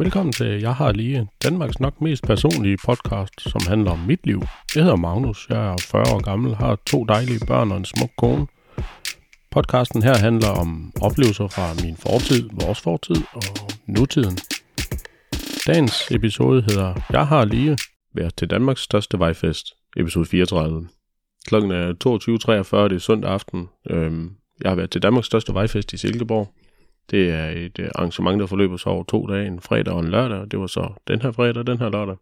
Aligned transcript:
Velkommen 0.00 0.32
til 0.32 0.60
Jeg 0.60 0.74
har 0.74 0.92
lige 0.92 1.28
Danmarks 1.44 1.80
nok 1.80 2.00
mest 2.00 2.22
personlige 2.22 2.76
podcast, 2.84 3.40
som 3.40 3.60
handler 3.68 3.90
om 3.90 3.98
mit 3.98 4.26
liv. 4.26 4.42
Jeg 4.74 4.82
hedder 4.82 4.96
Magnus, 4.96 5.46
jeg 5.50 5.72
er 5.72 5.76
40 5.80 6.14
år 6.14 6.22
gammel, 6.22 6.54
har 6.54 6.78
to 6.86 7.04
dejlige 7.04 7.46
børn 7.46 7.72
og 7.72 7.76
en 7.76 7.84
smuk 7.84 8.10
kone. 8.18 8.46
Podcasten 9.50 10.02
her 10.02 10.16
handler 10.18 10.48
om 10.48 10.92
oplevelser 11.00 11.48
fra 11.48 11.84
min 11.84 11.96
fortid, 11.96 12.50
vores 12.52 12.80
fortid 12.80 13.22
og 13.32 13.42
nutiden. 13.86 14.38
Dagens 15.66 16.10
episode 16.10 16.62
hedder 16.62 16.94
Jeg 17.10 17.26
har 17.26 17.44
lige 17.44 17.78
været 18.14 18.36
til 18.36 18.50
Danmarks 18.50 18.80
største 18.80 19.18
vejfest, 19.18 19.66
episode 19.96 20.26
34. 20.26 20.88
Klokken 21.46 21.70
er 21.70 21.86
22.43, 21.88 22.88
det 22.88 22.92
er 22.92 22.98
søndag 22.98 23.30
aften. 23.30 23.68
Øhm, 23.90 24.30
jeg 24.62 24.70
har 24.70 24.76
været 24.76 24.90
til 24.90 25.02
Danmarks 25.02 25.26
største 25.26 25.54
vejfest 25.54 25.92
i 25.92 25.96
Silkeborg. 25.96 26.54
Det 27.10 27.30
er 27.30 27.46
et 27.50 27.78
øh, 27.78 27.88
arrangement, 27.94 28.40
der 28.40 28.46
forløber 28.46 28.76
sig 28.76 28.92
over 28.92 29.04
to 29.04 29.26
dage, 29.26 29.46
en 29.46 29.60
fredag 29.60 29.94
og 29.94 30.00
en 30.00 30.10
lørdag, 30.10 30.38
og 30.38 30.50
det 30.50 30.60
var 30.60 30.66
så 30.66 30.92
den 31.08 31.22
her 31.22 31.32
fredag 31.32 31.56
og 31.56 31.66
den 31.66 31.78
her 31.78 31.88
lørdag. 31.88 32.16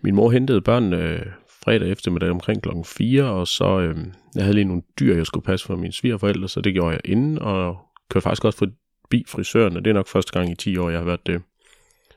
Min 0.00 0.14
mor 0.14 0.30
hentede 0.30 0.60
børnene 0.60 0.96
øh, 0.96 1.26
fredag 1.64 1.90
eftermiddag 1.90 2.30
omkring 2.30 2.62
klokken 2.62 2.84
4, 2.84 3.24
og 3.24 3.48
så 3.48 3.80
øh, 3.80 3.96
jeg 4.34 4.42
havde 4.42 4.54
lige 4.54 4.64
nogle 4.64 4.82
dyr, 5.00 5.16
jeg 5.16 5.26
skulle 5.26 5.44
passe 5.44 5.66
for 5.66 5.76
mine 5.76 5.92
svigerforældre, 5.92 6.48
så 6.48 6.60
det 6.60 6.72
gjorde 6.72 6.90
jeg 6.90 7.00
inden, 7.04 7.38
og 7.38 7.78
kørte 8.10 8.24
faktisk 8.24 8.44
også 8.44 8.58
forbi 8.58 9.24
frisøren, 9.28 9.76
og 9.76 9.84
det 9.84 9.90
er 9.90 9.94
nok 9.94 10.08
første 10.08 10.32
gang 10.32 10.50
i 10.50 10.54
10 10.54 10.76
år, 10.76 10.90
jeg 10.90 10.98
har 10.98 11.04
været 11.04 11.26
det. 11.26 11.42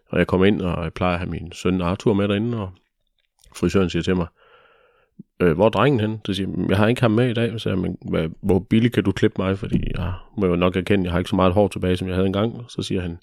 Og 0.09 0.19
jeg 0.19 0.27
kom 0.27 0.43
ind, 0.43 0.61
og 0.61 0.83
jeg 0.83 0.93
plejer 0.93 1.13
at 1.13 1.19
have 1.19 1.31
min 1.31 1.51
søn 1.51 1.81
Arthur 1.81 2.13
med 2.13 2.27
derinde, 2.27 2.61
og 2.61 2.71
frisøren 3.55 3.89
siger 3.89 4.03
til 4.03 4.15
mig, 4.15 4.27
øh, 5.41 5.55
hvor 5.55 5.65
er 5.65 5.69
drengen 5.69 5.99
hen? 5.99 6.21
Så 6.25 6.33
siger 6.33 6.49
jeg, 6.49 6.69
jeg 6.69 6.77
har 6.77 6.87
ikke 6.87 7.01
ham 7.01 7.11
med 7.11 7.29
i 7.29 7.33
dag. 7.33 7.51
Så 7.51 7.59
siger 7.59 7.73
jeg, 7.73 7.81
men 7.81 7.97
hvad, 8.09 8.29
hvor 8.41 8.59
billigt 8.59 8.93
kan 8.93 9.03
du 9.03 9.11
klippe 9.11 9.41
mig? 9.41 9.59
Fordi 9.59 9.83
jeg 9.97 10.13
må 10.37 10.45
jo 10.45 10.55
nok 10.55 10.75
erkende, 10.75 11.05
jeg 11.05 11.11
har 11.11 11.19
ikke 11.19 11.29
så 11.29 11.35
meget 11.35 11.53
hår 11.53 11.67
tilbage, 11.67 11.97
som 11.97 12.07
jeg 12.07 12.15
havde 12.15 12.27
engang. 12.27 12.65
Så 12.69 12.81
siger 12.81 13.01
han, 13.01 13.17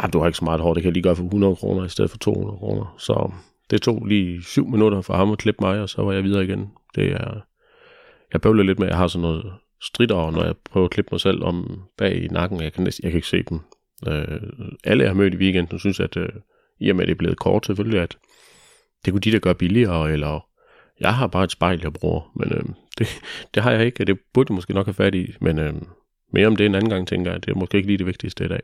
ah, 0.00 0.12
du 0.12 0.18
har 0.18 0.26
ikke 0.26 0.38
så 0.38 0.44
meget 0.44 0.60
hår, 0.60 0.74
det 0.74 0.82
kan 0.82 0.88
jeg 0.88 0.94
lige 0.94 1.02
gøre 1.02 1.16
for 1.16 1.24
100 1.24 1.56
kroner 1.56 1.84
i 1.84 1.88
stedet 1.88 2.10
for 2.10 2.18
200 2.18 2.58
kroner. 2.58 2.94
Så 2.98 3.32
det 3.70 3.82
tog 3.82 4.06
lige 4.06 4.42
syv 4.42 4.68
minutter 4.68 5.00
for 5.00 5.14
ham 5.14 5.32
at 5.32 5.38
klippe 5.38 5.64
mig, 5.64 5.80
og 5.80 5.88
så 5.88 6.02
var 6.02 6.12
jeg 6.12 6.24
videre 6.24 6.44
igen. 6.44 6.70
Det 6.94 7.12
er, 7.12 7.40
jeg 8.32 8.40
bøvler 8.40 8.62
lidt 8.62 8.78
med, 8.78 8.86
at 8.86 8.90
jeg 8.90 8.98
har 8.98 9.08
sådan 9.08 9.22
noget 9.22 9.52
strider, 9.82 10.30
når 10.30 10.44
jeg 10.44 10.54
prøver 10.70 10.84
at 10.84 10.90
klippe 10.90 11.08
mig 11.12 11.20
selv 11.20 11.44
om 11.44 11.82
bag 11.98 12.24
i 12.24 12.28
nakken. 12.28 12.62
Jeg 12.62 12.72
kan, 12.72 12.84
næsten, 12.84 13.04
jeg 13.04 13.12
kan 13.12 13.18
ikke 13.18 13.28
se 13.28 13.42
dem. 13.42 13.60
Øh, 14.08 14.40
alle, 14.84 15.02
jeg 15.02 15.10
har 15.10 15.14
mødt 15.14 15.34
i 15.34 15.36
weekenden, 15.36 15.78
synes, 15.78 16.00
at 16.00 16.16
øh, 16.16 16.28
i 16.80 16.90
og 16.90 16.96
med, 16.96 17.02
at 17.02 17.08
det 17.08 17.14
er 17.14 17.18
blevet 17.18 17.38
kort, 17.38 17.66
selvfølgelig, 17.66 18.00
at 18.00 18.18
det 19.04 19.12
kunne 19.12 19.20
de 19.20 19.32
der 19.32 19.38
gøre 19.38 19.54
billigere, 19.54 20.12
eller 20.12 20.46
jeg 21.00 21.14
har 21.14 21.26
bare 21.26 21.44
et 21.44 21.52
spejl, 21.52 21.80
jeg 21.82 21.92
bruger, 21.92 22.32
men 22.34 22.52
øh, 22.52 22.64
det, 22.98 23.08
det 23.54 23.62
har 23.62 23.70
jeg 23.70 23.86
ikke, 23.86 24.02
og 24.02 24.06
det 24.06 24.18
burde 24.34 24.50
jeg 24.50 24.54
måske 24.54 24.74
nok 24.74 24.86
have 24.86 24.94
fat 24.94 25.14
i, 25.14 25.34
men 25.40 25.58
øh, 25.58 25.74
mere 26.32 26.46
om 26.46 26.56
det 26.56 26.66
en 26.66 26.74
anden 26.74 26.90
gang, 26.90 27.08
tænker 27.08 27.32
jeg, 27.32 27.46
det 27.46 27.50
er 27.50 27.58
måske 27.58 27.76
ikke 27.76 27.86
lige 27.86 27.98
det 27.98 28.06
vigtigste 28.06 28.44
i 28.44 28.48
dag. 28.48 28.60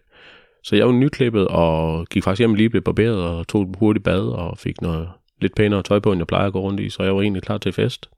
Så 0.65 0.77
jeg 0.77 0.87
var 0.87 0.93
nyklippet 0.93 1.49
og 1.49 2.07
gik 2.07 2.25
faktisk 2.25 2.39
hjem 2.39 2.55
lige 2.55 2.71
blev 2.71 2.83
barberet 2.83 3.25
og 3.25 3.49
tog 3.49 3.63
et 3.63 3.77
hurtigt 3.79 4.05
bad 4.05 4.21
og 4.21 4.59
fik 4.59 4.81
noget 4.81 5.09
lidt 5.41 5.55
pænere 5.55 5.83
tøj 5.83 5.99
på, 5.99 6.13
end 6.13 6.21
jeg 6.21 6.27
plejer 6.27 6.47
at 6.47 6.53
gå 6.53 6.61
rundt 6.61 6.81
i, 6.81 6.91
så 6.91 7.03
jeg 7.03 7.17
var 7.17 7.23
egentlig 7.23 7.43
klar 7.43 7.59
til 7.59 7.73
fest. 7.73 8.11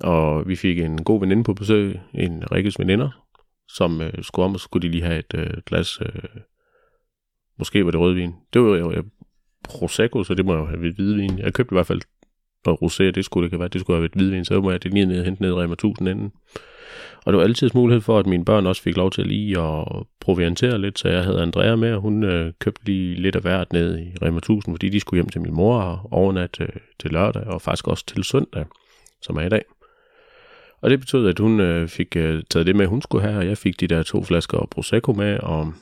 Og 0.00 0.48
vi 0.48 0.56
fik 0.56 0.78
en 0.78 1.04
god 1.04 1.20
veninde 1.20 1.44
på 1.44 1.54
besøg, 1.54 2.00
en 2.14 2.52
Rikkes 2.52 2.78
veninder, 2.78 3.24
som 3.68 4.00
øh, 4.00 4.12
skulle 4.22 4.44
om, 4.44 4.54
og 4.54 4.60
skulle 4.60 4.88
de 4.88 4.92
lige 4.92 5.04
have 5.04 5.18
et 5.18 5.34
øh, 5.34 5.50
glas, 5.66 5.98
øh, 6.00 6.40
måske 7.58 7.84
var 7.84 7.90
det 7.90 8.00
rødvin. 8.00 8.34
Det 8.52 8.62
var 8.62 8.76
jo 8.76 8.92
øh, 8.92 9.04
Prosecco, 9.64 10.24
så 10.24 10.34
det 10.34 10.44
må 10.44 10.54
jo 10.54 10.66
have 10.66 10.78
hvidvin. 10.78 11.38
Jeg 11.38 11.54
købte 11.54 11.72
i 11.72 11.76
hvert 11.76 11.86
fald 11.86 12.00
og 12.66 12.78
rosé, 12.82 13.04
det 13.04 13.24
skulle 13.24 13.44
det 13.44 13.50
kan 13.50 13.60
være, 13.60 13.68
det 13.68 13.80
skulle 13.80 13.96
have 13.96 14.02
været 14.02 14.14
hvidvin, 14.14 14.44
så 14.44 14.60
må 14.60 14.70
jeg 14.70 14.82
det 14.82 14.94
lige 14.94 15.06
ned 15.06 15.18
og 15.18 15.24
hente 15.24 15.42
ned 15.42 15.50
i 15.50 15.54
Rema 15.54 15.72
1000 15.72 16.08
inden. 16.08 16.32
Og 17.24 17.32
det 17.32 17.38
var 17.38 17.44
altid 17.44 17.70
mulighed 17.74 18.00
for, 18.00 18.18
at 18.18 18.26
mine 18.26 18.44
børn 18.44 18.66
også 18.66 18.82
fik 18.82 18.96
lov 18.96 19.10
til 19.10 19.26
lige 19.26 19.60
at 19.60 19.86
proviantere 20.20 20.78
lidt, 20.78 20.98
så 20.98 21.08
jeg 21.08 21.24
havde 21.24 21.42
Andrea 21.42 21.76
med, 21.76 21.92
og 21.92 22.00
hun 22.00 22.24
øh, 22.24 22.52
købte 22.58 22.84
lige 22.84 23.14
lidt 23.14 23.36
af 23.36 23.42
hvert 23.42 23.72
ned 23.72 23.98
i 23.98 24.12
Rema 24.22 24.38
1000, 24.38 24.74
fordi 24.74 24.88
de 24.88 25.00
skulle 25.00 25.18
hjem 25.18 25.28
til 25.28 25.40
min 25.40 25.54
mor 25.54 25.80
og 25.80 26.08
overnat 26.10 26.60
øh, 26.60 26.68
til 27.00 27.10
lørdag, 27.10 27.46
og 27.46 27.62
faktisk 27.62 27.88
også 27.88 28.06
til 28.06 28.24
søndag, 28.24 28.64
som 29.22 29.36
er 29.36 29.42
i 29.42 29.48
dag. 29.48 29.62
Og 30.80 30.90
det 30.90 31.00
betød, 31.00 31.28
at 31.28 31.38
hun 31.38 31.60
øh, 31.60 31.88
fik 31.88 32.16
øh, 32.16 32.42
taget 32.50 32.66
det 32.66 32.76
med, 32.76 32.86
hun 32.86 33.02
skulle 33.02 33.28
have, 33.28 33.38
og 33.38 33.46
jeg 33.46 33.58
fik 33.58 33.80
de 33.80 33.86
der 33.86 34.02
to 34.02 34.24
flasker 34.24 34.68
Prosecco 34.70 35.12
med, 35.12 35.38
og 35.38 35.72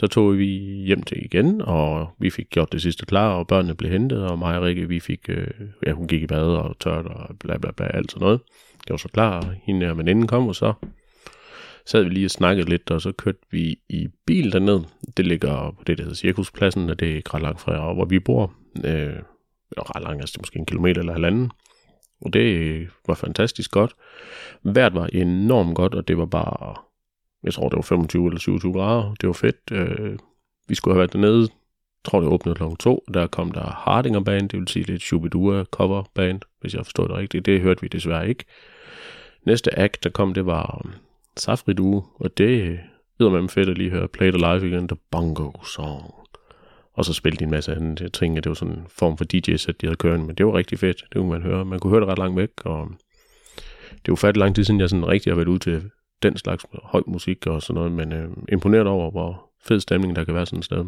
så 0.00 0.06
tog 0.06 0.38
vi 0.38 0.46
hjem 0.86 1.02
til 1.02 1.24
igen, 1.24 1.62
og 1.62 2.10
vi 2.18 2.30
fik 2.30 2.50
gjort 2.50 2.72
det 2.72 2.82
sidste 2.82 3.06
klar, 3.06 3.34
og 3.34 3.46
børnene 3.46 3.74
blev 3.74 3.90
hentet, 3.90 4.24
og 4.26 4.38
mig 4.38 4.56
og 4.56 4.62
Rikke, 4.62 4.88
vi 4.88 5.00
fik, 5.00 5.28
øh, 5.28 5.46
ja, 5.86 5.92
hun 5.92 6.08
gik 6.08 6.22
i 6.22 6.26
bad 6.26 6.42
og 6.42 6.76
tørt 6.80 7.06
og 7.06 7.36
bla 7.40 7.58
bla 7.58 7.70
bla, 7.70 7.96
alt 7.96 8.10
sådan 8.10 8.24
noget. 8.24 8.40
Det 8.78 8.90
var 8.90 8.96
så 8.96 9.08
klar, 9.08 9.40
og 9.40 9.54
hende 9.62 9.90
og 9.90 9.98
veninden 9.98 10.26
kom, 10.26 10.48
og 10.48 10.54
så 10.54 10.72
sad 11.86 12.02
vi 12.02 12.10
lige 12.10 12.26
og 12.26 12.30
snakkede 12.30 12.68
lidt, 12.68 12.90
og 12.90 13.00
så 13.00 13.12
kørte 13.12 13.38
vi 13.50 13.78
i 13.88 14.08
bil 14.26 14.52
derned. 14.52 14.80
Det 15.16 15.26
ligger 15.26 15.74
på 15.78 15.84
det, 15.86 15.98
der 15.98 16.04
hedder 16.04 16.16
Cirkuspladsen, 16.16 16.90
og 16.90 17.00
det 17.00 17.10
er 17.10 17.16
ikke 17.16 17.34
ret 17.34 17.42
langt 17.42 17.60
fra, 17.60 17.92
hvor 17.92 18.04
vi 18.04 18.18
bor. 18.18 18.52
Øh, 18.84 19.16
ret 19.78 20.02
langt, 20.02 20.20
altså 20.20 20.36
måske 20.40 20.58
en 20.58 20.66
kilometer 20.66 21.00
eller 21.00 21.12
halvanden. 21.12 21.50
Og 22.20 22.32
det 22.32 22.88
var 23.06 23.14
fantastisk 23.14 23.70
godt. 23.70 23.94
Vejret 24.62 24.94
var 24.94 25.06
enormt 25.06 25.74
godt, 25.74 25.94
og 25.94 26.08
det 26.08 26.18
var 26.18 26.26
bare 26.26 26.87
jeg 27.42 27.54
tror, 27.54 27.68
det 27.68 27.76
var 27.76 27.82
25 27.82 28.26
eller 28.26 28.38
27 28.38 28.72
grader. 28.72 29.14
Det 29.20 29.26
var 29.26 29.32
fedt. 29.32 29.56
Øh, 29.72 30.18
vi 30.68 30.74
skulle 30.74 30.94
have 30.94 30.98
været 30.98 31.12
dernede. 31.12 31.40
Jeg 31.40 32.10
tror, 32.10 32.20
det 32.20 32.28
åbnede 32.28 32.54
kl. 32.56 32.62
2. 32.78 33.04
Der 33.14 33.26
kom 33.26 33.52
der 33.52 33.64
Hardinger 33.64 34.20
Band, 34.20 34.48
det 34.48 34.58
vil 34.58 34.68
sige 34.68 34.86
lidt 34.86 35.02
Shubidua 35.02 35.64
cover 35.64 36.04
band, 36.14 36.40
hvis 36.60 36.74
jeg 36.74 36.86
forstår 36.86 37.06
det 37.06 37.16
rigtigt. 37.16 37.46
Det 37.46 37.60
hørte 37.60 37.80
vi 37.80 37.88
desværre 37.88 38.28
ikke. 38.28 38.44
Næste 39.46 39.78
act, 39.78 40.04
der 40.04 40.10
kom, 40.10 40.34
det 40.34 40.46
var 40.46 40.80
um, 40.84 40.92
Safri 41.36 41.72
Duo, 41.72 42.02
og 42.14 42.38
det 42.38 42.80
hedder 43.18 43.32
man 43.32 43.48
fedt 43.48 43.68
at 43.68 43.78
lige 43.78 43.90
høre 43.90 44.08
Play 44.08 44.30
the 44.30 44.38
Live 44.38 44.68
igen, 44.68 44.88
The 44.88 44.96
Bongo 45.10 45.50
Song. 45.64 46.14
Og 46.92 47.04
så 47.04 47.12
spillede 47.12 47.38
de 47.38 47.44
en 47.44 47.50
masse 47.50 47.74
andre 47.74 48.08
ting, 48.08 48.36
det 48.36 48.46
var 48.46 48.54
sådan 48.54 48.74
en 48.74 48.86
form 48.88 49.16
for 49.16 49.24
DJ-sæt, 49.24 49.80
de 49.80 49.86
havde 49.86 49.96
kørt, 49.96 50.20
men 50.20 50.34
det 50.34 50.46
var 50.46 50.54
rigtig 50.54 50.78
fedt, 50.78 50.96
det 50.96 51.16
kunne 51.16 51.30
man 51.30 51.42
høre. 51.42 51.64
Man 51.64 51.78
kunne 51.78 51.90
høre 51.90 52.00
det 52.00 52.08
ret 52.08 52.18
langt 52.18 52.36
væk, 52.36 52.50
og 52.64 52.82
um, 52.82 52.98
det 54.04 54.12
var 54.12 54.16
fat 54.16 54.36
lang 54.36 54.54
tid 54.54 54.64
siden, 54.64 54.80
jeg 54.80 54.88
sådan 54.90 55.08
rigtig 55.08 55.30
har 55.30 55.36
været 55.36 55.48
ude 55.48 55.58
til 55.58 55.90
den 56.22 56.36
slags 56.36 56.64
høj 56.82 57.02
musik 57.06 57.46
og 57.46 57.62
sådan 57.62 57.74
noget, 57.74 57.92
men 57.92 58.12
øh, 58.12 58.30
imponeret 58.52 58.86
over, 58.86 59.10
hvor 59.10 59.50
fed 59.60 59.80
stemning 59.80 60.16
der 60.16 60.24
kan 60.24 60.34
være 60.34 60.46
sådan 60.46 60.58
et 60.58 60.64
sted. 60.64 60.84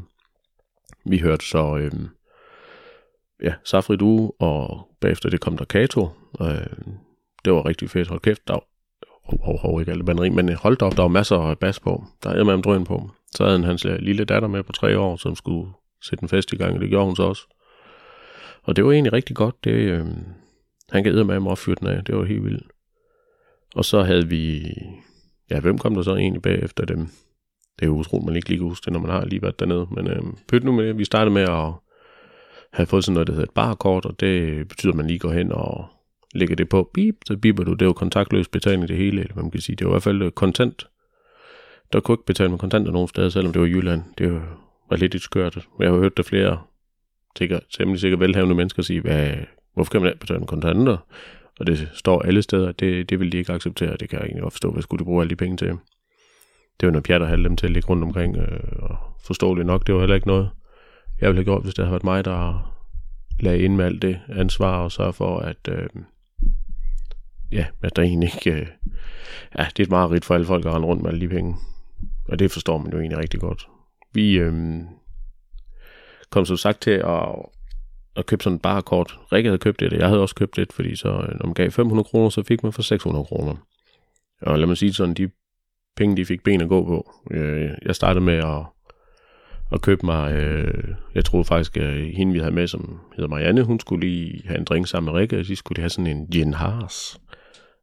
Vi 1.04 1.18
hørte 1.18 1.46
så, 1.46 1.76
øh, 1.76 1.92
ja, 3.42 3.54
Safri 3.64 3.96
Du, 3.96 4.32
og 4.38 4.88
bagefter 5.00 5.30
det 5.30 5.40
kom 5.40 5.56
der 5.56 5.64
Kato. 5.64 6.08
Øh, 6.40 6.86
det 7.44 7.52
var 7.52 7.66
rigtig 7.66 7.90
fedt. 7.90 8.08
Hold 8.08 8.20
kæft, 8.20 8.48
der 8.48 8.54
var, 8.54 8.64
hov, 9.24 9.44
hov, 9.44 9.58
hov, 9.58 9.80
ikke 9.80 9.92
alle 9.92 10.04
banderi, 10.04 10.28
men 10.28 10.48
øh, 10.48 10.56
hold 10.56 10.76
da 10.76 10.84
op, 10.84 10.96
der 10.96 11.02
var 11.02 11.08
masser 11.08 11.36
af 11.36 11.58
bas 11.58 11.80
på. 11.80 12.04
Der 12.22 12.30
er 12.30 12.44
med 12.44 12.54
om 12.54 12.62
drøn 12.62 12.84
på. 12.84 13.10
Så 13.30 13.44
havde 13.44 13.58
han 13.58 13.66
hans 13.66 13.84
øh, 13.84 13.96
lille 13.98 14.24
datter 14.24 14.48
med 14.48 14.62
på 14.62 14.72
tre 14.72 14.98
år, 14.98 15.16
som 15.16 15.36
skulle 15.36 15.72
sætte 16.02 16.22
en 16.22 16.28
fest 16.28 16.52
i 16.52 16.56
gang, 16.56 16.74
og 16.74 16.80
det 16.80 16.88
gjorde 16.88 17.06
hun 17.06 17.16
så 17.16 17.22
også. 17.22 17.42
Og 18.62 18.76
det 18.76 18.84
var 18.84 18.92
egentlig 18.92 19.12
rigtig 19.12 19.36
godt. 19.36 19.64
Det, 19.64 19.70
øh, 19.70 20.06
han 20.90 21.04
gav 21.04 21.24
med 21.24 21.40
mig 21.40 21.50
og 21.50 21.58
fyrte 21.58 21.80
den 21.80 21.88
af. 21.88 22.04
Det 22.04 22.16
var 22.16 22.24
helt 22.24 22.44
vildt. 22.44 22.66
Og 23.74 23.84
så 23.84 24.02
havde 24.02 24.28
vi 24.28 24.72
ja, 25.50 25.60
hvem 25.60 25.78
kom 25.78 25.94
der 25.94 26.02
så 26.02 26.16
egentlig 26.16 26.42
bagefter 26.42 26.84
dem? 26.84 26.98
Det 27.78 27.82
er 27.82 27.86
jo 27.86 27.92
utroligt, 27.96 28.26
man 28.26 28.36
ikke 28.36 28.48
lige 28.48 28.58
kan 28.58 28.68
huske 28.68 28.84
det, 28.84 28.92
når 28.92 29.00
man 29.00 29.10
har 29.10 29.24
lige 29.24 29.42
været 29.42 29.60
dernede. 29.60 29.86
Men 29.90 30.06
øh, 30.06 30.22
pyt 30.48 30.64
nu 30.64 30.72
med 30.72 30.86
det. 30.86 30.98
Vi 30.98 31.04
startede 31.04 31.34
med 31.34 31.42
at 31.42 31.72
have 32.72 32.86
fået 32.86 33.04
sådan 33.04 33.14
noget, 33.14 33.26
der 33.26 33.32
hedder 33.32 33.46
et 33.46 33.54
barkort, 33.54 34.04
og 34.06 34.20
det 34.20 34.68
betyder, 34.68 34.92
at 34.92 34.96
man 34.96 35.06
lige 35.06 35.18
går 35.18 35.32
hen 35.32 35.52
og 35.52 35.86
lægger 36.34 36.56
det 36.56 36.68
på. 36.68 36.90
Beep, 36.94 37.14
så 37.26 37.36
biber 37.36 37.64
du. 37.64 37.72
Det 37.72 37.82
er 37.82 37.86
jo 37.86 37.92
kontaktløs 37.92 38.48
betaling 38.48 38.88
det 38.88 38.96
hele, 38.96 39.20
eller 39.20 39.34
hvad 39.34 39.42
man 39.42 39.50
kan 39.50 39.60
sige. 39.60 39.76
Det 39.76 39.86
var 39.86 39.90
i 39.90 39.94
hvert 39.94 40.02
fald 40.02 40.22
øh, 40.22 40.30
kontant. 40.30 40.86
Der 41.92 42.00
kunne 42.00 42.14
ikke 42.14 42.26
betale 42.26 42.48
med 42.48 42.58
kontanter 42.58 42.92
nogen 42.92 43.08
steder, 43.08 43.28
selvom 43.28 43.52
det 43.52 43.62
var 43.62 43.68
Jylland. 43.68 44.02
Det 44.18 44.32
var 44.90 44.96
lidt 44.96 45.14
et 45.14 45.22
skørt. 45.22 45.68
Jeg 45.78 45.90
har 45.90 45.98
hørt 45.98 46.16
der 46.16 46.22
flere 46.22 46.58
sikkert, 47.38 47.62
temmelig 47.78 48.00
sikkert 48.00 48.20
velhavende 48.20 48.54
mennesker 48.54 48.82
sige, 48.82 49.00
hvad, 49.00 49.30
hvorfor 49.74 49.90
kan 49.90 50.00
man 50.00 50.10
ikke 50.10 50.20
betale 50.20 50.38
med 50.38 50.48
kontanter? 50.48 50.96
Og 51.60 51.66
det 51.66 51.90
står 51.94 52.22
alle 52.22 52.42
steder, 52.42 52.72
det, 52.72 53.10
det 53.10 53.20
vil 53.20 53.32
de 53.32 53.38
ikke 53.38 53.52
acceptere, 53.52 53.96
det 53.96 54.08
kan 54.08 54.18
jeg 54.18 54.24
egentlig 54.24 54.42
godt 54.42 54.52
forstå, 54.52 54.70
hvad 54.70 54.82
skulle 54.82 54.98
de 54.98 55.04
bruge 55.04 55.22
alle 55.22 55.30
de 55.30 55.36
penge 55.36 55.56
til. 55.56 55.68
Det 56.80 56.86
var 56.86 56.90
noget 56.90 57.04
pjat 57.04 57.22
at 57.22 57.28
have 57.28 57.42
dem 57.42 57.56
til 57.56 57.66
at 57.66 57.72
ligge 57.72 57.88
rundt 57.88 58.04
omkring, 58.04 58.36
øh, 58.36 58.60
og 58.82 58.96
forståeligt 59.24 59.66
nok, 59.66 59.86
det 59.86 59.94
var 59.94 60.00
heller 60.00 60.14
ikke 60.14 60.26
noget, 60.26 60.50
jeg 61.20 61.28
ville 61.28 61.38
have 61.38 61.44
gjort, 61.44 61.62
hvis 61.62 61.74
det 61.74 61.84
havde 61.84 61.92
været 61.92 62.04
mig, 62.04 62.24
der 62.24 62.72
lagde 63.40 63.58
ind 63.58 63.76
med 63.76 63.84
alt 63.84 64.02
det 64.02 64.20
ansvar, 64.28 64.76
og 64.76 64.92
sørge 64.92 65.12
for, 65.12 65.38
at, 65.38 65.68
øh, 65.68 65.88
ja, 67.52 67.66
at 67.82 67.96
der 67.96 68.02
egentlig 68.02 68.30
ikke, 68.34 68.60
øh, 68.60 68.66
ja, 69.58 69.66
det 69.76 69.80
er 69.80 69.84
et 69.84 69.90
meget 69.90 70.10
rigt 70.10 70.24
for 70.24 70.34
alle 70.34 70.46
folk 70.46 70.66
at 70.66 70.72
rende 70.72 70.86
rundt 70.86 71.02
med 71.02 71.10
alle 71.10 71.20
de 71.20 71.28
penge, 71.28 71.56
og 72.28 72.38
det 72.38 72.50
forstår 72.50 72.78
man 72.78 72.92
jo 72.92 72.98
egentlig 72.98 73.18
rigtig 73.18 73.40
godt. 73.40 73.68
Vi 74.12 74.38
øh, 74.38 74.80
kom 76.30 76.44
som 76.44 76.56
sagt 76.56 76.80
til 76.80 76.90
at 76.90 77.34
at 78.16 78.26
købe 78.26 78.42
sådan 78.42 78.56
et 78.56 78.62
barkort. 78.62 79.18
Rikke 79.32 79.48
havde 79.48 79.58
købt 79.58 79.80
det, 79.80 79.92
og 79.92 79.98
jeg 79.98 80.08
havde 80.08 80.20
også 80.20 80.34
købt 80.34 80.56
det, 80.56 80.72
fordi 80.72 80.96
så, 80.96 81.08
øh, 81.08 81.38
når 81.38 81.46
man 81.46 81.54
gav 81.54 81.70
500 81.70 82.04
kroner, 82.04 82.28
så 82.28 82.42
fik 82.42 82.62
man 82.62 82.72
for 82.72 82.82
600 82.82 83.24
kroner. 83.24 83.54
Og 84.42 84.58
lad 84.58 84.66
mig 84.66 84.76
sige 84.76 84.92
sådan, 84.92 85.14
de 85.14 85.30
penge, 85.96 86.16
de 86.16 86.24
fik 86.24 86.42
ben 86.42 86.60
at 86.60 86.68
gå 86.68 86.84
på. 86.84 87.12
Øh, 87.30 87.70
jeg 87.86 87.94
startede 87.94 88.24
med 88.24 88.34
at, 88.34 88.62
at 89.72 89.82
købe 89.82 90.06
mig, 90.06 90.32
øh, 90.32 90.94
jeg 91.14 91.24
troede 91.24 91.44
faktisk, 91.44 91.76
at 91.76 92.14
hende 92.16 92.32
vi 92.32 92.38
havde 92.38 92.54
med, 92.54 92.66
som 92.66 93.00
hedder 93.16 93.28
Marianne, 93.28 93.62
hun 93.62 93.80
skulle 93.80 94.08
lige 94.08 94.42
have 94.46 94.58
en 94.58 94.64
drink 94.64 94.86
sammen 94.86 95.12
med 95.12 95.20
Rikke, 95.20 95.38
og 95.38 95.44
så 95.44 95.54
skulle 95.54 95.76
lige 95.76 95.82
have 95.82 95.90
sådan 95.90 96.16
en 96.16 96.26
gin 96.26 96.54
Haas. 96.54 97.20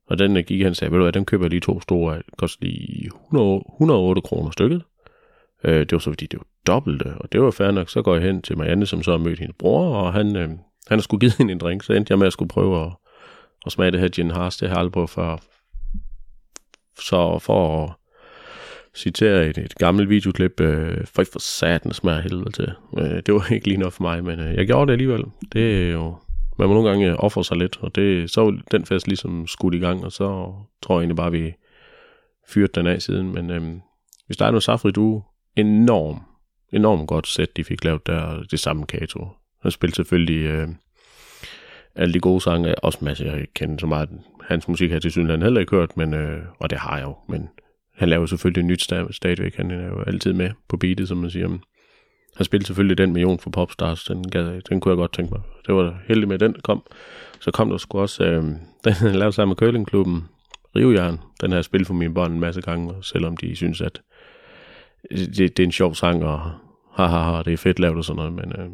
Og 0.07 0.19
den 0.19 0.37
øh, 0.37 0.43
gik 0.43 0.61
han 0.61 0.75
sagde, 0.75 0.91
ved 0.91 0.97
du 0.97 1.03
hvad, 1.03 1.13
den 1.13 1.25
køber 1.25 1.43
jeg 1.45 1.49
lige 1.49 1.59
to 1.59 1.81
store, 1.81 2.21
koster 2.37 2.65
lige 2.65 3.11
100, 3.31 3.63
108 3.75 4.21
kroner 4.21 4.51
stykket. 4.51 4.83
Øh, 5.63 5.79
det 5.79 5.91
var 5.91 5.99
så 5.99 6.11
fordi, 6.11 6.25
det 6.25 6.39
var 6.39 6.45
dobbelte, 6.67 7.13
og 7.17 7.31
det 7.31 7.41
var 7.41 7.51
fair 7.51 7.71
nok. 7.71 7.89
Så 7.89 8.01
går 8.01 8.15
jeg 8.15 8.23
hen 8.23 8.41
til 8.41 8.57
Marianne, 8.57 8.85
som 8.85 9.03
så 9.03 9.11
har 9.11 9.17
mødt 9.17 9.39
hendes 9.39 9.55
bror, 9.59 9.95
og 9.95 10.13
han, 10.13 10.35
øh, 10.35 10.49
han 10.87 10.97
har 10.97 11.01
skulle 11.01 11.19
givet 11.19 11.37
hende 11.37 11.51
en 11.53 11.59
drink, 11.59 11.83
så 11.83 11.93
endte 11.93 12.11
jeg 12.11 12.19
med 12.19 12.27
at 12.27 12.33
skulle 12.33 12.49
prøve 12.49 12.85
at, 12.85 12.91
at 13.65 13.71
smage 13.71 13.91
det 13.91 13.99
her 13.99 14.07
gin 14.07 14.31
Haas. 14.31 14.57
Det 14.57 14.67
har 14.67 14.75
jeg 14.75 14.79
aldrig 14.79 14.91
prøvet 14.91 15.09
før. 15.09 15.37
Så 16.99 17.39
for 17.39 17.83
at 17.83 17.91
citere 18.95 19.47
et, 19.47 19.57
et 19.57 19.75
gammelt 19.75 20.09
videoklip, 20.09 20.61
øh, 20.61 21.05
for 21.05 21.23
for 21.31 21.39
satan 21.39 21.93
smager 21.93 22.21
helvede 22.21 22.51
til. 22.51 22.71
Øh, 22.97 23.21
det 23.25 23.33
var 23.33 23.53
ikke 23.53 23.67
lige 23.67 23.77
noget 23.77 23.93
for 23.93 24.03
mig, 24.03 24.23
men 24.23 24.39
øh, 24.39 24.55
jeg 24.55 24.67
gjorde 24.67 24.87
det 24.87 24.91
alligevel. 24.91 25.23
Det 25.53 25.87
er 25.87 25.91
jo, 25.91 26.15
man 26.59 26.67
må 26.67 26.73
nogle 26.73 26.89
gange 26.89 27.11
øh, 27.11 27.15
ofre 27.19 27.43
sig 27.43 27.57
lidt, 27.57 27.77
og 27.81 27.95
det, 27.95 28.31
så 28.31 28.41
var 28.41 28.59
den 28.71 28.85
fest 28.85 29.07
ligesom 29.07 29.47
skudt 29.47 29.75
i 29.75 29.79
gang, 29.79 30.05
og 30.05 30.11
så 30.11 30.53
tror 30.81 30.95
jeg 30.95 30.99
egentlig 30.99 31.15
bare, 31.15 31.31
vi 31.31 31.53
fyrte 32.49 32.73
den 32.75 32.87
af 32.87 33.01
siden. 33.01 33.33
Men 33.33 33.49
øh, 33.49 33.61
hvis 34.25 34.37
der 34.37 34.45
er 34.45 34.51
noget 34.51 34.63
safri 34.63 34.91
du, 34.91 35.23
enorm, 35.55 36.21
enormt 36.73 37.07
godt 37.07 37.27
sæt, 37.27 37.57
de 37.57 37.63
fik 37.63 37.83
lavet 37.83 38.07
der, 38.07 38.43
det 38.51 38.59
samme 38.59 38.85
Kato. 38.85 39.27
Han 39.61 39.71
spillede 39.71 39.95
selvfølgelig 39.95 40.43
øh, 40.43 40.67
alle 41.95 42.13
de 42.13 42.19
gode 42.19 42.41
sange, 42.41 42.83
også 42.83 42.97
masser, 43.01 43.25
jeg 43.25 43.41
ikke 43.41 43.53
kender 43.53 43.77
så 43.79 43.87
meget. 43.87 44.09
Hans 44.41 44.67
musik 44.67 44.89
har 44.89 44.95
jeg 44.95 45.01
til 45.01 45.11
synligheden 45.11 45.41
heller 45.41 45.59
ikke 45.59 45.75
hørt, 45.75 45.97
men, 45.97 46.13
øh, 46.13 46.41
og 46.59 46.69
det 46.69 46.77
har 46.77 46.97
jeg 46.97 47.05
jo, 47.05 47.15
men 47.29 47.49
han 47.97 48.09
laver 48.09 48.25
selvfølgelig 48.25 48.63
nyt 48.63 48.81
stadigvæk. 49.11 49.55
Han 49.55 49.71
er 49.71 49.87
jo 49.87 50.03
altid 50.07 50.33
med 50.33 50.49
på 50.67 50.77
beatet, 50.77 51.07
som 51.07 51.17
man 51.17 51.29
siger. 51.29 51.57
Han 52.35 52.45
spillede 52.45 52.67
selvfølgelig 52.67 52.97
den 52.97 53.13
million 53.13 53.39
fra 53.39 53.49
Popstars. 53.49 54.03
Den, 54.03 54.29
gad, 54.29 54.61
den 54.61 54.79
kunne 54.79 54.89
jeg 54.89 54.97
godt 54.97 55.13
tænke 55.13 55.33
mig. 55.33 55.41
Det 55.67 55.75
var 55.75 55.99
heldig 56.07 56.27
med, 56.27 56.35
at 56.35 56.39
den 56.39 56.55
kom. 56.63 56.83
Så 57.39 57.51
kom 57.51 57.69
der 57.69 57.77
sgu 57.77 57.99
også, 57.99 58.23
øh, 58.23 58.43
den 58.83 58.93
han 58.93 59.15
lavede 59.15 59.31
sammen 59.31 59.49
med 59.49 59.55
Curlingklubben, 59.55 60.23
Rivejern. 60.75 61.19
Den 61.41 61.51
har 61.51 61.57
jeg 61.57 61.65
spillet 61.65 61.87
for 61.87 61.93
mine 61.93 62.13
børn 62.13 62.31
en 62.31 62.39
masse 62.39 62.61
gange, 62.61 62.93
selvom 63.01 63.37
de 63.37 63.55
synes, 63.55 63.81
at 63.81 64.01
det, 65.11 65.37
det 65.37 65.59
er 65.59 65.63
en 65.63 65.71
sjov 65.71 65.95
sang, 65.95 66.23
og 66.23 66.51
haha, 66.91 67.23
ha, 67.23 67.31
ha, 67.31 67.41
det 67.43 67.53
er 67.53 67.57
fedt 67.57 67.79
lavet 67.79 67.97
og 67.97 68.05
sådan 68.05 68.15
noget, 68.15 68.33
men 68.33 68.51
øh, 68.51 68.69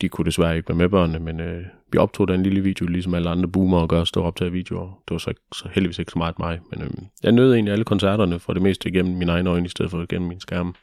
de 0.00 0.08
kunne 0.08 0.24
desværre 0.24 0.56
ikke 0.56 0.68
være 0.68 0.78
med 0.78 0.88
børnene, 0.88 1.18
men 1.18 1.40
øh, 1.40 1.64
vi 1.92 1.98
optog 1.98 2.28
den 2.28 2.42
lille 2.42 2.60
video, 2.60 2.86
ligesom 2.86 3.14
alle 3.14 3.30
andre 3.30 3.48
boomer 3.48 3.86
gør, 3.86 4.04
stå 4.04 4.22
op 4.22 4.36
til 4.36 4.52
videoer. 4.52 5.02
Det 5.08 5.14
var 5.14 5.18
så, 5.18 5.30
ikke, 5.30 5.40
så 5.54 5.68
heldigvis 5.72 5.98
ikke 5.98 6.12
så 6.12 6.18
meget 6.18 6.38
mig, 6.38 6.60
men 6.70 6.82
øh, 6.82 6.90
jeg 7.22 7.32
nød 7.32 7.54
egentlig 7.54 7.72
alle 7.72 7.84
koncerterne 7.84 8.38
for 8.38 8.52
det 8.52 8.62
meste 8.62 8.88
igennem 8.88 9.16
mine 9.16 9.32
egne 9.32 9.50
øjne, 9.50 9.66
i 9.66 9.68
stedet 9.68 9.90
for 9.90 10.02
igennem 10.02 10.28
min 10.28 10.40
skærm. 10.40 10.74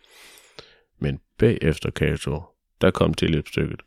Men 1.00 1.20
bagefter 1.40 1.90
Kato, 1.92 2.42
der 2.82 2.92
kom 2.92 3.14
tilløbsstykket. 3.14 3.82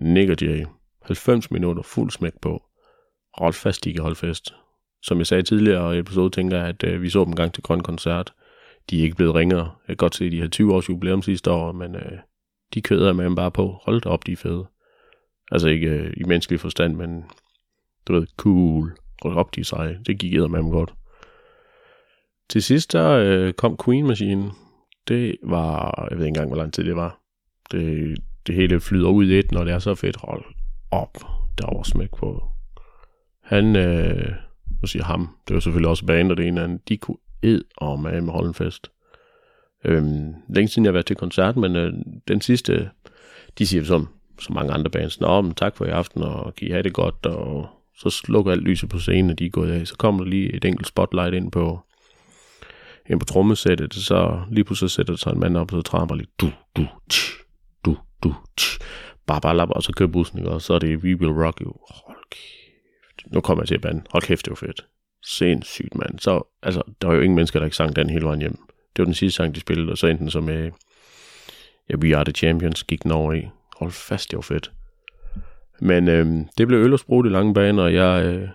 Nick 0.00 0.30
og 0.30 0.36
Jay, 0.42 0.64
90 1.02 1.50
minutter 1.50 1.82
fuld 1.82 2.10
smæk 2.10 2.32
på. 2.42 2.62
Hold 3.34 3.52
fast, 3.52 3.84
de 3.84 3.92
kan 3.92 4.02
holde 4.02 4.16
fest. 4.16 4.54
Som 5.02 5.18
jeg 5.18 5.26
sagde 5.26 5.42
tidligere 5.42 5.96
i 5.96 5.98
episode, 5.98 6.30
tænker 6.30 6.58
jeg, 6.58 6.66
at 6.66 6.84
øh, 6.84 7.02
vi 7.02 7.10
så 7.10 7.20
dem 7.20 7.28
en 7.28 7.36
gang 7.36 7.52
til 7.52 7.62
Grøn 7.62 7.80
Koncert. 7.80 8.32
De 8.90 8.98
er 8.98 9.02
ikke 9.02 9.16
blevet 9.16 9.34
ringere. 9.34 9.64
Jeg 9.64 9.86
kan 9.86 9.96
godt 9.96 10.14
se, 10.14 10.24
at 10.24 10.32
de 10.32 10.40
har 10.40 10.48
20 10.48 10.74
års 10.74 10.88
jubilæum 10.88 11.22
sidste 11.22 11.50
år, 11.50 11.72
men 11.72 11.94
øh, 11.94 12.18
de 12.74 12.82
køder 12.82 13.12
med 13.12 13.24
dem 13.24 13.34
bare 13.34 13.50
på. 13.50 13.80
Hold 13.84 14.00
da 14.00 14.08
op, 14.08 14.26
de 14.26 14.32
er 14.32 14.36
fede. 14.36 14.66
Altså 15.50 15.68
ikke 15.68 15.88
øh, 15.88 16.12
i 16.16 16.24
menneskelig 16.24 16.60
forstand, 16.60 16.96
men 16.96 17.24
du 18.08 18.12
ved, 18.12 18.26
cool. 18.36 18.96
Hold 19.22 19.36
op, 19.36 19.54
de 19.54 19.60
er 19.60 19.64
seje. 19.64 19.98
Det 20.06 20.18
gik 20.18 20.32
med 20.32 20.58
dem 20.58 20.70
godt. 20.70 20.94
Til 22.50 22.62
sidst 22.62 22.92
der 22.92 23.10
øh, 23.10 23.52
kom 23.52 23.76
Queen 23.84 24.06
Machine. 24.06 24.50
Det 25.08 25.36
var, 25.42 26.06
jeg 26.10 26.18
ved 26.18 26.26
ikke 26.26 26.28
engang, 26.28 26.48
hvor 26.48 26.56
lang 26.56 26.72
tid 26.72 26.84
det 26.84 26.96
var. 26.96 27.20
Det, 27.70 28.16
det 28.46 28.54
hele 28.54 28.80
flyder 28.80 29.08
ud 29.08 29.26
i 29.26 29.38
et, 29.38 29.52
når 29.52 29.64
det 29.64 29.72
er 29.72 29.78
så 29.78 29.94
fedt. 29.94 30.16
Hold 30.16 30.44
op, 30.90 31.18
der 31.58 31.76
var 31.76 31.82
smæk 31.82 32.10
på. 32.10 32.42
Han, 33.42 33.76
øh, 33.76 34.32
nu 34.82 34.86
siger 34.86 35.04
ham, 35.04 35.28
det 35.48 35.54
var 35.54 35.60
selvfølgelig 35.60 35.90
også 35.90 36.06
banen 36.06 36.30
og 36.30 36.36
det 36.36 36.46
ene 36.46 36.62
andet, 36.62 36.88
de 36.88 36.96
kunne 36.96 37.16
ed 37.42 37.62
og 37.76 37.94
øh, 37.94 38.02
med 38.02 38.20
med 38.20 38.32
holden 38.32 38.54
fest. 38.54 38.90
Øhm, 39.84 40.34
længe 40.48 40.68
siden 40.68 40.84
jeg 40.84 40.90
har 40.90 40.92
været 40.92 41.06
til 41.06 41.16
koncert, 41.16 41.56
men 41.56 41.76
øh, 41.76 41.92
den 42.28 42.40
sidste, 42.40 42.90
de 43.58 43.66
siger 43.66 43.84
som, 43.84 44.08
som 44.40 44.54
mange 44.54 44.72
andre 44.72 44.90
bands, 44.90 45.20
Nå, 45.20 45.40
men 45.40 45.54
tak 45.54 45.76
for 45.76 45.84
i 45.84 45.88
aften, 45.88 46.22
og 46.22 46.54
kan 46.54 46.68
I 46.68 46.70
have 46.70 46.82
det 46.82 46.92
godt, 46.92 47.26
og 47.26 47.68
så 47.98 48.10
slukker 48.10 48.52
alt 48.52 48.62
lyset 48.62 48.88
på 48.88 48.98
scenen, 48.98 49.30
og 49.30 49.38
de 49.38 49.46
er 49.46 49.50
gået 49.50 49.70
af. 49.70 49.86
Så 49.86 49.96
kommer 49.96 50.24
der 50.24 50.30
lige 50.30 50.54
et 50.54 50.64
enkelt 50.64 50.86
spotlight 50.86 51.34
ind 51.34 51.52
på, 51.52 51.80
ind 53.10 53.20
på 53.20 53.26
trommesættet, 53.26 53.94
så 53.94 54.42
lige 54.50 54.64
pludselig 54.64 54.90
sætter 54.90 55.12
der 55.12 55.18
sig 55.18 55.30
en 55.30 55.40
mand 55.40 55.56
op, 55.56 55.72
og 55.72 55.78
så 55.78 55.82
tramper 55.82 56.14
lige, 56.14 56.28
du, 56.40 56.50
du, 56.76 56.86
tch, 57.10 57.32
du, 57.84 57.96
du, 58.22 58.34
tch, 58.56 58.78
bare, 59.26 59.40
bare, 59.40 59.66
og 59.66 59.82
så 59.82 59.92
kører 59.92 60.08
bussen, 60.08 60.38
ikke? 60.38 60.50
og 60.50 60.62
så 60.62 60.74
er 60.74 60.78
det 60.78 60.96
We 60.96 61.20
Will 61.20 61.42
Rock 61.44 61.60
You. 61.60 61.72
Hold 61.90 62.24
kæft. 62.30 63.32
Nu 63.32 63.40
kommer 63.40 63.62
jeg 63.62 63.68
til 63.68 63.74
at 63.74 63.80
bande. 63.80 64.02
Hold 64.10 64.22
kæft, 64.22 64.44
det 64.44 64.50
var 64.50 64.66
fedt. 64.66 64.86
Sindssygt, 65.28 65.94
mand. 65.94 66.18
Så, 66.18 66.42
altså, 66.62 66.82
der 67.02 67.08
var 67.08 67.14
jo 67.14 67.20
ingen 67.20 67.34
mennesker, 67.34 67.58
der 67.58 67.64
ikke 67.66 67.76
sang 67.76 67.96
den 67.96 68.10
hele 68.10 68.24
vejen 68.24 68.40
hjem. 68.40 68.58
Det 68.96 68.98
var 68.98 69.04
den 69.04 69.14
sidste 69.14 69.36
sang, 69.36 69.54
de 69.54 69.60
spillede, 69.60 69.92
og 69.92 69.98
så 69.98 70.06
endte 70.06 70.22
den 70.22 70.30
så 70.30 70.40
med, 70.40 70.70
ja, 71.90 71.96
We 71.96 72.16
Are 72.16 72.24
The 72.24 72.32
Champions, 72.32 72.84
gik 72.84 73.02
den 73.02 73.10
over 73.10 73.32
i. 73.32 73.48
Hold 73.76 73.90
fast, 73.90 74.30
det 74.30 74.36
var 74.36 74.42
fedt. 74.42 74.72
Men 75.80 76.08
øh, 76.08 76.26
det 76.58 76.68
blev 76.68 76.78
øl 76.78 76.92
og 76.92 76.98
sprut 76.98 77.26
i 77.26 77.28
lange 77.28 77.54
baner, 77.54 77.82
og 77.82 77.94
jeg 77.94 78.24
øh, 78.24 78.48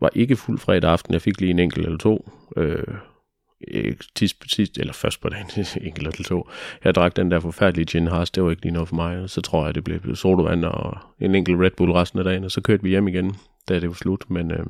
var 0.00 0.10
ikke 0.14 0.36
fuld 0.36 0.58
fredag 0.58 0.90
aften. 0.90 1.14
Jeg 1.14 1.22
fik 1.22 1.40
lige 1.40 1.50
en 1.50 1.58
enkelt 1.58 1.86
eller 1.86 1.98
to. 1.98 2.30
Øh, 2.56 2.84
sidst, 4.18 4.36
sidst, 4.46 4.78
eller 4.78 4.92
først 4.92 5.20
på 5.20 5.28
dagen, 5.28 5.46
enkelt 5.86 6.08
eller 6.08 6.24
to. 6.24 6.48
Jeg 6.84 6.94
drak 6.94 7.16
den 7.16 7.30
der 7.30 7.40
forfærdelige 7.40 7.86
gin 7.86 8.06
haas, 8.06 8.30
det 8.30 8.42
var 8.42 8.50
ikke 8.50 8.62
lige 8.62 8.72
noget 8.72 8.88
for 8.88 8.96
mig. 8.96 9.30
Så 9.30 9.40
tror 9.40 9.64
jeg, 9.64 9.74
det 9.74 9.84
blev 9.84 10.16
sodavand 10.16 10.64
og 10.64 10.98
en 11.20 11.34
enkelt 11.34 11.60
Red 11.60 11.70
Bull 11.76 11.92
resten 11.92 12.18
af 12.18 12.24
dagen, 12.24 12.44
og 12.44 12.50
så 12.50 12.60
kørte 12.60 12.82
vi 12.82 12.88
hjem 12.88 13.08
igen, 13.08 13.36
da 13.68 13.80
det 13.80 13.88
var 13.88 13.94
slut. 13.94 14.30
Men 14.30 14.50
øh, 14.50 14.66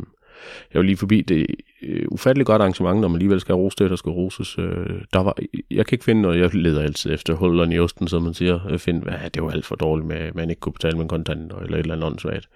jeg 0.73 0.79
var 0.79 0.83
lige 0.83 0.97
forbi 0.97 1.21
det 1.21 1.47
øh, 1.83 2.06
ufatteligt 2.11 2.47
godt 2.47 2.62
arrangement, 2.62 3.00
når 3.00 3.09
man 3.09 3.15
alligevel 3.15 3.41
skal 3.41 3.55
rose 3.55 3.77
det, 3.79 3.91
der 3.91 3.97
skal 3.97 4.12
roses. 4.12 4.59
Øh, 4.59 5.00
der 5.12 5.19
var, 5.19 5.37
jeg 5.71 5.87
kan 5.87 5.94
ikke 5.94 6.05
finde 6.05 6.23
noget, 6.23 6.39
jeg 6.39 6.55
leder 6.55 6.83
altid 6.83 7.15
efter 7.15 7.35
hullerne 7.35 7.75
i 7.75 7.79
osten, 7.79 8.09
som 8.09 8.23
man 8.23 8.35
siger. 8.35 8.61
Jeg 8.71 8.81
finder, 8.81 9.12
ja, 9.23 9.29
det 9.29 9.43
var 9.43 9.50
alt 9.50 9.67
for 9.67 9.75
dårligt 9.75 10.09
med, 10.09 10.17
at 10.17 10.35
man 10.35 10.50
ikke 10.50 10.61
kunne 10.61 10.73
betale 10.73 10.99
med 10.99 11.09
kontanter 11.09 11.56
eller 11.56 11.77
et 11.77 11.81
eller 11.81 11.94
andet 11.94 12.06
åndssvagt. 12.06 12.49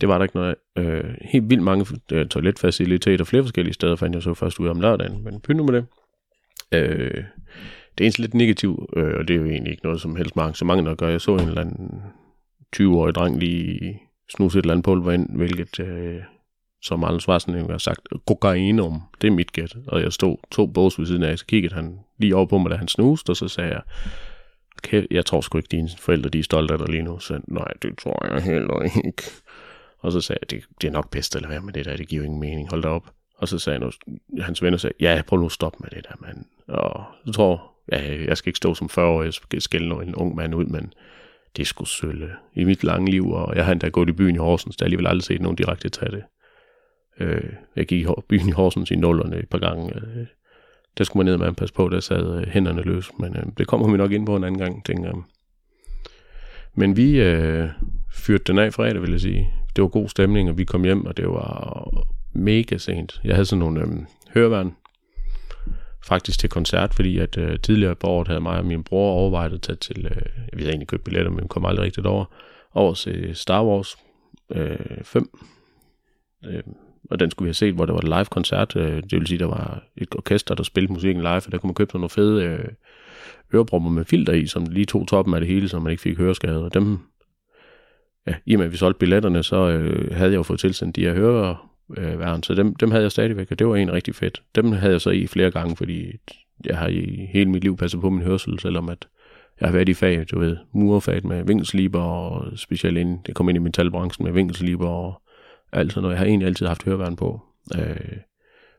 Det 0.00 0.08
var 0.08 0.18
der 0.18 0.22
ikke 0.22 0.36
noget 0.36 0.54
øh, 0.78 1.04
Helt 1.20 1.50
vildt 1.50 1.62
mange 1.62 1.86
øh, 2.12 2.26
toiletfaciliteter 2.26 3.24
flere 3.24 3.42
forskellige 3.42 3.74
steder 3.74 3.96
fandt 3.96 4.14
jeg 4.14 4.22
så 4.22 4.34
først 4.34 4.60
ud 4.60 4.68
om 4.68 4.80
lørdagen, 4.80 5.24
men 5.24 5.40
pynt 5.40 5.56
nu 5.56 5.64
med 5.64 5.74
det. 5.74 5.86
Øh, 6.72 7.24
det 7.98 8.04
er 8.04 8.04
eneste 8.04 8.20
lidt 8.20 8.34
negativt, 8.34 8.80
øh, 8.96 9.14
og 9.18 9.28
det 9.28 9.36
er 9.36 9.40
jo 9.40 9.46
egentlig 9.46 9.70
ikke 9.70 9.84
noget 9.84 10.00
som 10.00 10.16
helst 10.16 10.36
med 10.36 10.42
arrangementet 10.42 10.92
at 10.92 10.98
gøre. 10.98 11.10
Jeg 11.10 11.20
så 11.20 11.34
en 11.34 11.48
eller 11.48 11.60
anden 11.60 12.02
20-årig 12.76 13.14
dreng 13.14 13.38
lige 13.38 14.00
snuse 14.36 14.58
et 14.58 14.62
eller 14.62 14.74
andet 14.74 14.84
pulver 14.84 15.12
ind, 15.12 15.36
hvilket 15.36 15.80
øh, 15.80 16.22
som 16.84 17.04
Arnold 17.04 17.20
Schwarzenegger 17.20 17.70
har 17.70 17.78
sagt, 17.78 18.00
kokainum, 18.26 19.02
det 19.20 19.26
er 19.26 19.32
mit 19.32 19.52
gæt. 19.52 19.76
Og 19.86 20.02
jeg 20.02 20.12
stod 20.12 20.36
to 20.50 20.66
bås 20.66 20.98
ved 20.98 21.06
siden 21.06 21.22
af, 21.22 21.38
så 21.38 21.46
kiggede 21.46 21.74
han 21.74 21.98
lige 22.18 22.36
over 22.36 22.46
på 22.46 22.58
mig, 22.58 22.70
da 22.70 22.76
han 22.76 22.88
snuste, 22.88 23.30
og 23.30 23.36
så 23.36 23.48
sagde 23.48 23.70
jeg, 23.70 23.82
okay, 24.78 25.06
jeg 25.10 25.26
tror 25.26 25.40
sgu 25.40 25.58
ikke, 25.58 25.68
dine 25.70 25.88
forældre 25.98 26.30
de 26.30 26.38
er 26.38 26.42
stolte 26.42 26.74
af 26.74 26.78
dig 26.78 26.88
lige 26.88 27.02
nu. 27.02 27.18
Så 27.18 27.40
nej, 27.48 27.72
det 27.82 27.98
tror 27.98 28.26
jeg 28.26 28.42
heller 28.42 28.82
ikke. 29.04 29.22
Og 29.98 30.12
så 30.12 30.20
sagde 30.20 30.38
jeg, 30.42 30.50
det, 30.50 30.64
det 30.80 30.88
er 30.88 30.92
nok 30.92 31.10
bedst 31.10 31.36
at 31.36 31.42
lade 31.42 31.50
være 31.50 31.60
med 31.60 31.72
det 31.72 31.84
der, 31.84 31.96
det 31.96 32.08
giver 32.08 32.24
ingen 32.24 32.40
mening, 32.40 32.70
hold 32.70 32.82
da 32.82 32.88
op. 32.88 33.10
Og 33.38 33.48
så 33.48 33.58
sagde 33.58 33.78
han, 33.78 33.92
hans 34.42 34.62
venner 34.62 34.78
sagde, 34.78 34.94
ja, 35.00 35.22
prøv 35.26 35.38
nu 35.38 35.46
at 35.46 35.52
stoppe 35.52 35.78
med 35.80 35.90
det 35.90 36.06
der, 36.08 36.14
mand. 36.26 36.44
Og 36.68 37.04
så 37.26 37.32
tror 37.32 37.74
ja, 37.92 38.24
jeg 38.24 38.36
skal 38.36 38.48
ikke 38.48 38.56
stå 38.56 38.74
som 38.74 38.88
40 38.88 39.06
år, 39.06 39.22
jeg 39.22 39.34
skal 39.34 39.60
skælde 39.60 39.94
en 40.02 40.14
ung 40.14 40.34
mand 40.34 40.54
ud, 40.54 40.64
men 40.64 40.92
det 41.56 41.62
er 41.62 41.66
sgu 41.66 41.84
sølle 41.84 42.30
i 42.54 42.64
mit 42.64 42.84
lange 42.84 43.10
liv, 43.10 43.30
og 43.30 43.56
jeg 43.56 43.64
har 43.64 43.72
endda 43.72 43.88
gået 43.88 44.08
i 44.08 44.12
byen 44.12 44.34
i 44.34 44.38
Horsens, 44.38 44.76
der 44.76 44.84
alligevel 44.84 45.06
aldrig 45.06 45.22
set 45.22 45.40
nogen 45.40 45.56
direkte 45.56 45.88
tage 45.88 46.10
det. 46.10 46.22
Øh, 47.20 47.52
jeg 47.76 47.86
gik 47.86 48.06
i 48.06 48.06
byen 48.28 48.48
i 48.48 48.50
Horsens 48.50 48.90
i 48.90 48.96
nullerne 48.96 49.38
et 49.38 49.48
par 49.48 49.58
gange. 49.58 49.96
Øh, 49.96 50.26
der 50.98 51.04
skulle 51.04 51.24
man 51.24 51.32
ned 51.32 51.38
med 51.38 51.46
at 51.46 51.56
passe 51.56 51.74
på, 51.74 51.88
der 51.88 52.00
sad 52.00 52.40
øh, 52.40 52.48
hænderne 52.48 52.82
løs. 52.82 53.10
Men 53.18 53.36
øh, 53.36 53.42
det 53.58 53.66
kommer 53.66 53.90
vi 53.90 53.96
nok 53.96 54.12
ind 54.12 54.26
på 54.26 54.36
en 54.36 54.44
anden 54.44 54.58
gang, 54.58 54.84
tænker 54.84 55.04
jeg. 55.04 55.22
Men 56.74 56.96
vi 56.96 57.20
øh, 57.20 57.68
fyrte 58.12 58.44
den 58.44 58.58
af 58.58 58.74
fredag, 58.74 59.02
vil 59.02 59.10
jeg 59.10 59.20
sige. 59.20 59.52
Det 59.76 59.82
var 59.82 59.88
god 59.88 60.08
stemning, 60.08 60.50
og 60.50 60.58
vi 60.58 60.64
kom 60.64 60.84
hjem, 60.84 61.06
og 61.06 61.16
det 61.16 61.28
var 61.28 62.06
mega 62.32 62.78
sent. 62.78 63.20
Jeg 63.24 63.34
havde 63.34 63.46
sådan 63.46 63.58
nogle 63.58 63.80
øh, 63.80 63.88
høreværn, 64.34 64.76
faktisk 66.04 66.38
til 66.38 66.50
koncert, 66.50 66.94
fordi 66.94 67.18
at 67.18 67.38
øh, 67.38 67.58
tidligere 67.60 67.94
på 67.94 68.06
året 68.06 68.28
havde 68.28 68.40
mig 68.40 68.58
og 68.58 68.66
min 68.66 68.84
bror 68.84 69.12
overvejet 69.12 69.52
at 69.52 69.62
tage 69.62 69.76
til, 69.76 70.06
øh, 70.06 70.22
vi 70.52 70.62
havde 70.62 70.70
egentlig 70.70 70.88
købt 70.88 71.04
billetter, 71.04 71.30
men 71.30 71.48
kom 71.48 71.64
aldrig 71.64 71.84
rigtigt 71.84 72.06
over, 72.06 72.24
over 72.74 72.94
til 72.94 73.36
Star 73.36 73.64
Wars 73.64 73.96
øh, 74.50 74.78
5. 75.02 75.38
Øh, 76.44 76.62
og 77.10 77.20
den 77.20 77.30
skulle 77.30 77.46
vi 77.46 77.48
have 77.48 77.54
set, 77.54 77.74
hvor 77.74 77.86
der 77.86 77.92
var 77.92 78.00
et 78.00 78.08
live-koncert. 78.08 78.76
Øh, 78.76 79.02
det 79.02 79.12
vil 79.12 79.26
sige, 79.26 79.38
der 79.38 79.46
var 79.46 79.82
et 79.96 80.14
orkester, 80.14 80.54
der 80.54 80.62
spillede 80.62 80.92
musikken 80.92 81.22
live, 81.22 81.30
og 81.30 81.52
der 81.52 81.58
kunne 81.58 81.68
man 81.68 81.74
købe 81.74 81.90
sådan 81.90 82.00
nogle 82.00 82.10
fede 82.10 82.44
øh, 82.44 83.92
med 83.92 84.04
filter 84.04 84.32
i, 84.32 84.46
som 84.46 84.66
lige 84.70 84.86
tog 84.86 85.08
toppen 85.08 85.34
af 85.34 85.40
det 85.40 85.48
hele, 85.48 85.68
så 85.68 85.78
man 85.78 85.90
ikke 85.90 86.02
fik 86.02 86.18
høreskade. 86.18 86.64
Og 86.64 86.74
dem, 86.74 86.98
ja, 88.26 88.34
i 88.46 88.54
og 88.54 88.58
med 88.58 88.66
at 88.66 88.72
vi 88.72 88.76
solgte 88.76 88.98
billetterne, 88.98 89.42
så 89.42 89.68
øh, 89.68 90.14
havde 90.14 90.30
jeg 90.30 90.36
jo 90.36 90.42
fået 90.42 90.60
tilsendt 90.60 90.96
de 90.96 91.04
her 91.04 91.14
høreværn, 91.14 92.42
så 92.42 92.54
dem, 92.54 92.74
dem 92.74 92.90
havde 92.90 93.02
jeg 93.02 93.12
stadigvæk, 93.12 93.50
og 93.50 93.58
det 93.58 93.66
var 93.66 93.76
en 93.76 93.92
rigtig 93.92 94.14
fedt. 94.14 94.42
Dem 94.54 94.72
havde 94.72 94.92
jeg 94.92 95.00
så 95.00 95.10
i 95.10 95.26
flere 95.26 95.50
gange, 95.50 95.76
fordi 95.76 96.12
jeg 96.64 96.78
har 96.78 96.88
i 96.88 97.28
hele 97.32 97.50
mit 97.50 97.64
liv 97.64 97.76
passet 97.76 98.00
på 98.00 98.10
min 98.10 98.22
hørsel, 98.22 98.58
selvom 98.58 98.88
at 98.88 99.08
jeg 99.60 99.68
har 99.68 99.72
været 99.72 99.88
i 99.88 99.94
fag, 99.94 100.24
du 100.30 100.38
ved, 100.38 100.56
murfag 100.72 101.26
med 101.26 101.44
vinkelsliber, 101.44 102.00
og 102.00 102.58
specielt 102.58 102.98
ind, 102.98 103.18
det 103.26 103.34
kom 103.34 103.48
ind 103.48 103.56
i 103.56 103.60
metalbranchen 103.60 104.24
med 104.24 104.32
vinkelsliber 104.32 104.88
og 104.88 105.22
altid, 105.74 106.02
når. 106.02 106.10
Jeg 106.10 106.18
har 106.18 106.26
egentlig 106.26 106.46
altid 106.46 106.66
haft 106.66 106.82
høreværn 106.82 107.16
på. 107.16 107.40
Øh, 107.78 108.16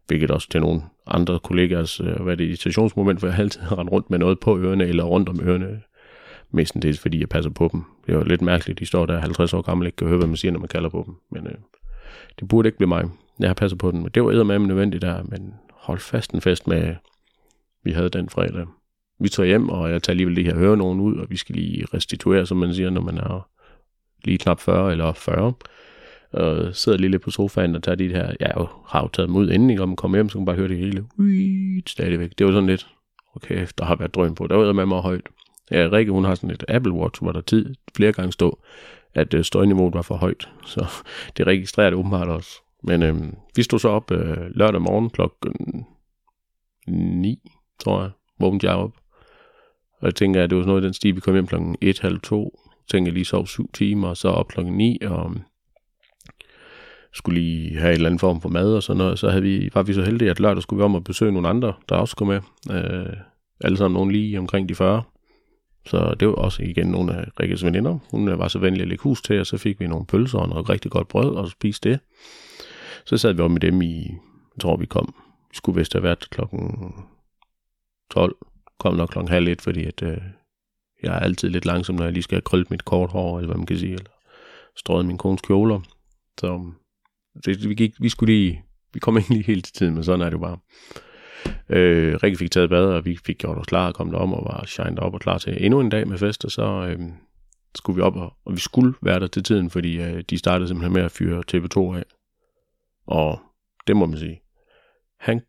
hvilket 0.07 0.31
også 0.31 0.49
til 0.49 0.61
nogle 0.61 0.81
andre 1.07 1.39
kollegaers, 1.39 1.99
øh, 1.99 2.21
hvad 2.21 2.37
det 2.37 2.45
irritationsmoment, 2.45 3.19
for 3.19 3.27
jeg 3.27 3.35
har 3.35 3.43
altid 3.43 3.61
rendt 3.71 3.91
rundt 3.91 4.09
med 4.09 4.19
noget 4.19 4.39
på 4.39 4.59
ørerne, 4.59 4.85
eller 4.85 5.03
rundt 5.03 5.29
om 5.29 5.39
ørerne. 5.43 5.81
Mestendels 6.51 6.99
fordi 6.99 7.19
jeg 7.19 7.29
passer 7.29 7.51
på 7.51 7.69
dem. 7.73 7.83
Det 8.05 8.13
er 8.13 8.17
jo 8.17 8.23
lidt 8.23 8.41
mærkeligt, 8.41 8.79
de 8.79 8.85
står 8.85 9.05
der 9.05 9.19
50 9.19 9.53
år 9.53 9.61
gamle, 9.61 9.87
ikke 9.87 9.95
kan 9.95 10.07
høre, 10.07 10.17
hvad 10.17 10.27
man 10.27 10.37
siger, 10.37 10.51
når 10.51 10.59
man 10.59 10.67
kalder 10.67 10.89
på 10.89 11.03
dem. 11.05 11.15
Men 11.31 11.47
øh, 11.47 11.57
det 12.39 12.47
burde 12.47 12.67
ikke 12.67 12.77
blive 12.77 12.87
mig. 12.87 13.05
Jeg 13.39 13.49
har 13.49 13.53
passet 13.53 13.79
på 13.79 13.91
dem. 13.91 13.99
Men 13.99 14.11
det 14.13 14.23
var 14.23 14.43
med 14.43 14.59
nødvendigt 14.59 15.01
der, 15.01 15.23
men 15.23 15.53
hold 15.71 15.99
fast 15.99 16.31
en 16.31 16.41
fest 16.41 16.67
med, 16.67 16.95
vi 17.83 17.91
havde 17.91 18.09
den 18.09 18.29
fredag. 18.29 18.65
Vi 19.19 19.29
tager 19.29 19.47
hjem, 19.47 19.69
og 19.69 19.91
jeg 19.91 20.03
tager 20.03 20.13
alligevel 20.13 20.35
lige 20.35 20.45
her 20.45 20.59
høre 20.59 20.77
nogen 20.77 20.99
ud, 20.99 21.17
og 21.17 21.29
vi 21.29 21.37
skal 21.37 21.55
lige 21.55 21.85
restituere, 21.93 22.45
som 22.45 22.57
man 22.57 22.73
siger, 22.73 22.89
når 22.89 23.01
man 23.01 23.17
er 23.17 23.49
lige 24.23 24.37
knap 24.37 24.59
40 24.59 24.91
eller 24.91 25.13
40 25.13 25.53
og 26.35 26.75
sidder 26.75 26.97
lige 26.97 27.11
lidt 27.11 27.21
på 27.21 27.31
sofaen 27.31 27.75
og 27.75 27.83
tager 27.83 27.95
de 27.95 28.07
her, 28.07 28.33
jeg 28.39 28.53
har 28.87 29.01
jo 29.01 29.07
taget 29.07 29.27
dem 29.27 29.35
ud 29.35 29.49
inden, 29.49 29.79
og 29.79 29.87
man 29.87 29.95
kommer 29.95 30.17
hjem, 30.17 30.29
så 30.29 30.33
kan 30.33 30.39
man 30.39 30.45
bare 30.45 30.55
høre 30.55 30.67
det 30.67 30.77
hele, 30.77 31.05
Ui, 31.19 31.83
stadigvæk. 31.87 32.31
Det 32.37 32.45
var 32.45 32.51
sådan 32.51 32.69
lidt, 32.69 32.87
okay, 33.35 33.67
der 33.77 33.85
har 33.85 33.95
været 33.95 34.15
drøn 34.15 34.35
på, 34.35 34.47
der 34.47 34.55
var 34.55 34.73
med 34.73 34.85
mig 34.85 35.01
højt. 35.01 35.27
Ja, 35.71 35.89
Rikke, 35.91 36.11
hun 36.11 36.25
har 36.25 36.35
sådan 36.35 36.49
et 36.49 36.63
Apple 36.67 36.93
Watch, 36.93 37.21
hvor 37.21 37.31
der 37.31 37.41
tid 37.41 37.75
flere 37.95 38.11
gange 38.11 38.31
stod, 38.31 38.51
at 39.13 39.33
øh, 39.33 39.43
støjniveauet 39.43 39.93
var 39.93 40.01
for 40.01 40.15
højt, 40.15 40.49
så 40.73 40.85
det 41.37 41.47
registrerer 41.47 41.89
det 41.89 41.99
åbenbart 41.99 42.27
også. 42.27 42.49
Men 42.83 43.03
øh, 43.03 43.15
vi 43.55 43.63
stod 43.63 43.79
så 43.79 43.89
op 43.89 44.11
øh, 44.11 44.37
lørdag 44.55 44.81
morgen 44.81 45.09
klokken 45.09 45.85
9, 46.87 47.51
tror 47.79 48.01
jeg, 48.01 48.11
vågnede 48.39 48.67
jeg 48.67 48.75
op. 48.75 48.91
Og 50.01 50.05
jeg 50.05 50.15
tænker, 50.15 50.43
at 50.43 50.49
det 50.49 50.55
var 50.55 50.61
sådan 50.61 50.69
noget 50.69 50.81
i 50.81 50.85
den 50.85 50.93
stil, 50.93 51.15
vi 51.15 51.19
kom 51.19 51.33
hjem 51.33 51.47
klokken 51.47 51.75
1, 51.81 51.99
halv 51.99 52.19
2. 52.19 52.59
Jeg 52.93 53.03
jeg 53.03 53.13
lige 53.13 53.25
sov 53.25 53.47
7 53.47 53.71
timer, 53.73 54.07
og 54.07 54.17
så 54.17 54.27
op 54.27 54.47
klokken 54.47 54.73
9, 54.73 54.97
og 55.01 55.25
øhm, 55.25 55.41
skulle 57.15 57.41
lige 57.41 57.77
have 57.77 57.89
en 57.89 57.95
eller 57.95 58.09
anden 58.09 58.19
form 58.19 58.41
for 58.41 58.49
mad 58.49 58.73
og 58.73 58.83
sådan 58.83 58.97
noget, 58.97 59.19
så 59.19 59.29
havde 59.29 59.43
vi, 59.43 59.69
var 59.73 59.83
vi 59.83 59.93
så 59.93 60.01
heldige, 60.01 60.31
at 60.31 60.39
lørdag 60.39 60.63
skulle 60.63 60.77
vi 60.77 60.83
om 60.83 60.95
at 60.95 61.03
besøge 61.03 61.31
nogle 61.31 61.47
andre, 61.47 61.73
der 61.89 61.95
også 61.95 62.11
skulle 62.11 62.41
med. 62.67 62.75
Øh, 62.77 63.13
alle 63.61 63.77
sammen 63.77 63.93
nogen 63.93 64.11
lige 64.11 64.39
omkring 64.39 64.69
de 64.69 64.75
40. 64.75 65.03
Så 65.85 66.15
det 66.19 66.27
var 66.27 66.33
også 66.33 66.63
igen 66.63 66.87
nogle 66.87 67.13
af 67.13 67.25
Rikkes 67.39 67.65
veninder. 67.65 67.99
Hun 68.11 68.27
øh, 68.27 68.39
var 68.39 68.47
så 68.47 68.59
venlig 68.59 68.81
at 68.81 68.87
lægge 68.87 69.01
hus 69.01 69.21
til, 69.21 69.39
og 69.39 69.45
så 69.45 69.57
fik 69.57 69.79
vi 69.79 69.87
nogle 69.87 70.05
pølser 70.05 70.39
og 70.39 70.49
noget 70.49 70.69
rigtig 70.69 70.91
godt 70.91 71.07
brød, 71.07 71.35
og 71.35 71.49
spiste 71.49 71.89
det. 71.89 71.99
Så 73.05 73.17
sad 73.17 73.33
vi 73.33 73.41
op 73.41 73.51
med 73.51 73.59
dem 73.59 73.81
i, 73.81 74.03
jeg 74.55 74.61
tror 74.61 74.77
vi 74.77 74.85
kom, 74.85 75.13
vi 75.49 75.55
skulle 75.55 75.79
vist 75.79 75.93
have 75.93 76.03
været 76.03 76.29
klokken 76.29 76.93
12, 78.11 78.35
kom 78.79 78.95
nok 78.95 79.09
klokken 79.09 79.31
halv 79.31 79.47
et, 79.47 79.61
fordi 79.61 79.85
at, 79.85 80.03
øh, 80.03 80.17
jeg 81.03 81.15
er 81.15 81.19
altid 81.19 81.49
lidt 81.49 81.65
langsom, 81.65 81.95
når 81.95 82.03
jeg 82.03 82.13
lige 82.13 82.23
skal 82.23 82.35
have 82.35 82.41
krøllet 82.41 82.71
mit 82.71 82.85
kort 82.85 83.11
hår, 83.11 83.37
eller 83.37 83.47
hvad 83.47 83.57
man 83.57 83.65
kan 83.65 83.77
sige, 83.77 83.93
eller 83.93 84.09
strøget 84.75 85.05
min 85.05 85.17
kones 85.17 85.41
kjoler. 85.41 85.79
Så 86.39 86.71
det, 87.45 87.69
vi, 87.69 87.75
gik, 87.75 87.93
vi 87.99 88.09
skulle 88.09 88.33
lige, 88.33 88.63
vi 88.93 88.99
kom 88.99 89.17
ikke 89.17 89.29
lige 89.29 89.43
helt 89.43 89.65
til 89.65 89.73
tiden, 89.73 89.93
men 89.93 90.03
sådan 90.03 90.21
er 90.21 90.25
det 90.25 90.33
jo 90.33 90.37
bare. 90.37 90.57
Øh, 91.69 92.15
Rikke 92.23 92.37
fik 92.37 92.51
taget 92.51 92.69
bad, 92.69 92.85
og 92.85 93.05
vi 93.05 93.17
fik 93.25 93.37
gjort 93.37 93.57
os 93.57 93.65
klar 93.65 93.87
og 93.87 93.95
kom 93.95 94.15
om 94.15 94.33
og 94.33 94.45
var 94.45 94.63
shined 94.65 94.99
op 94.99 95.13
og 95.13 95.19
klar 95.19 95.37
til 95.37 95.65
endnu 95.65 95.79
en 95.79 95.89
dag 95.89 96.07
med 96.07 96.17
fest, 96.17 96.45
og 96.45 96.51
så 96.51 96.63
øh, 96.63 96.99
skulle 97.75 97.95
vi 97.95 98.01
op, 98.01 98.15
og, 98.15 98.33
og 98.45 98.53
vi 98.53 98.59
skulle 98.59 98.93
være 99.01 99.19
der 99.19 99.27
til 99.27 99.43
tiden, 99.43 99.69
fordi 99.69 100.01
øh, 100.01 100.23
de 100.29 100.37
startede 100.37 100.67
simpelthen 100.67 100.93
med 100.93 101.01
at 101.01 101.11
fyre 101.11 101.43
TV2 101.51 101.97
af. 101.97 102.03
Og 103.07 103.39
det 103.87 103.95
må 103.95 104.05
man 104.05 104.19
sige. 104.19 104.41
Han 105.19 105.41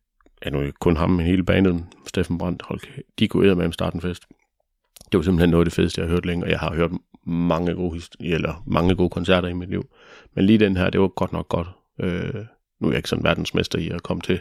er 0.42 0.50
nu 0.50 0.60
ikke 0.60 0.78
kun 0.80 0.96
ham, 0.96 1.10
men 1.10 1.26
hele 1.26 1.44
banen, 1.44 1.92
Steffen 2.06 2.38
Brandt, 2.38 2.62
hold, 2.62 2.80
de 3.18 3.28
kunne 3.28 3.54
med 3.54 3.64
at 3.64 3.74
starte 3.74 3.94
en 3.94 4.00
fest. 4.00 4.26
Det 5.12 5.18
var 5.18 5.22
simpelthen 5.22 5.50
noget 5.50 5.64
af 5.64 5.66
det 5.66 5.74
fedeste, 5.74 6.00
jeg 6.00 6.08
har 6.08 6.14
hørt 6.14 6.26
længe, 6.26 6.44
og 6.44 6.50
jeg 6.50 6.58
har 6.58 6.74
hørt 6.74 6.90
mange 7.26 7.74
gode, 7.74 8.00
eller 8.20 8.62
mange 8.66 8.94
gode 8.94 9.10
koncerter 9.10 9.48
i 9.48 9.52
mit 9.52 9.70
liv. 9.70 9.88
Men 10.34 10.44
lige 10.44 10.58
den 10.58 10.76
her, 10.76 10.90
det 10.90 11.00
var 11.00 11.08
godt 11.08 11.32
nok 11.32 11.48
godt. 11.48 11.68
Øh, 12.00 12.44
nu 12.80 12.88
er 12.88 12.92
jeg 12.92 12.96
ikke 12.96 13.08
sådan 13.08 13.24
verdensmester 13.24 13.78
i 13.78 13.88
at 13.88 14.02
komme 14.02 14.20
til 14.20 14.40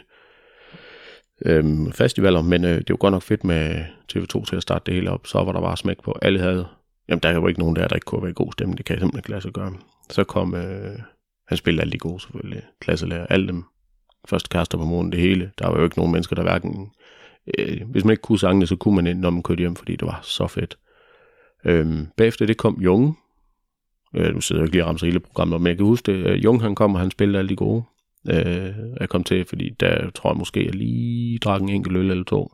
øh, 1.44 1.92
festivaler, 1.92 2.42
men 2.42 2.64
øh, 2.64 2.78
det 2.78 2.90
var 2.90 2.96
godt 2.96 3.12
nok 3.12 3.22
fedt 3.22 3.44
med 3.44 3.84
TV2 4.12 4.44
til 4.44 4.56
at 4.56 4.62
starte 4.62 4.82
det 4.86 4.94
hele 4.94 5.10
op. 5.10 5.26
Så 5.26 5.44
var 5.44 5.52
der 5.52 5.60
bare 5.60 5.76
smæk 5.76 6.02
på. 6.02 6.18
Alle 6.22 6.40
havde, 6.40 6.66
jamen 7.08 7.22
der 7.22 7.38
var 7.38 7.48
ikke 7.48 7.60
nogen 7.60 7.76
der, 7.76 7.88
der 7.88 7.94
ikke 7.94 8.04
kunne 8.04 8.22
være 8.22 8.30
i 8.30 8.34
god 8.34 8.52
stemning. 8.52 8.78
Det 8.78 8.86
kan 8.86 8.94
jeg 8.94 9.00
simpelthen 9.00 9.18
ikke 9.18 9.30
lade 9.30 9.40
sig 9.40 9.52
gøre. 9.52 9.74
Så 10.10 10.24
kom, 10.24 10.54
øh, 10.54 10.98
han 11.48 11.58
spillede 11.58 11.80
alle 11.80 11.92
de 11.92 11.98
gode 11.98 12.20
selvfølgelig, 12.20 12.62
klasselærer, 12.80 13.26
alle 13.26 13.46
dem. 13.46 13.64
Første 14.28 14.48
kaster 14.48 14.78
på 14.78 14.84
månen, 14.84 15.12
det 15.12 15.20
hele. 15.20 15.50
Der 15.58 15.68
var 15.68 15.78
jo 15.78 15.84
ikke 15.84 15.98
nogen 15.98 16.12
mennesker, 16.12 16.36
der 16.36 16.42
hverken... 16.42 16.90
Øh, 17.58 17.82
hvis 17.90 18.04
man 18.04 18.10
ikke 18.10 18.22
kunne 18.22 18.38
sangene, 18.38 18.66
så 18.66 18.76
kunne 18.76 18.96
man 18.96 19.06
ind, 19.06 19.20
når 19.20 19.30
man 19.30 19.42
kørte 19.42 19.58
hjem, 19.58 19.76
fordi 19.76 19.96
det 19.96 20.06
var 20.06 20.20
så 20.22 20.46
fedt. 20.46 20.78
Øhm, 21.64 22.06
bagefter 22.16 22.46
det 22.46 22.56
kom 22.56 22.80
Junge, 22.80 23.14
Øh, 24.16 24.34
nu 24.34 24.40
sidder 24.40 24.62
jeg 24.62 24.66
ikke 24.66 24.76
lige 24.76 24.84
og 24.84 24.88
ramser 24.88 25.06
hele 25.06 25.20
programmet, 25.20 25.60
men 25.60 25.66
jeg 25.66 25.76
kan 25.76 25.86
huske 25.86 26.12
det. 26.12 26.26
Øh, 26.26 26.44
Jung 26.44 26.62
han 26.62 26.74
kom, 26.74 26.94
og 26.94 27.00
han 27.00 27.10
spillede 27.10 27.38
alle 27.38 27.48
de 27.48 27.56
gode. 27.56 27.82
Øh, 28.30 28.74
jeg 29.00 29.08
kom 29.08 29.24
til, 29.24 29.44
fordi 29.44 29.70
der 29.80 30.10
tror 30.10 30.30
jeg 30.30 30.36
måske, 30.36 30.64
jeg 30.64 30.74
lige 30.74 31.38
drak 31.38 31.62
en 31.62 31.68
enkelt 31.68 31.96
øl 31.96 32.10
eller 32.10 32.24
to. 32.24 32.52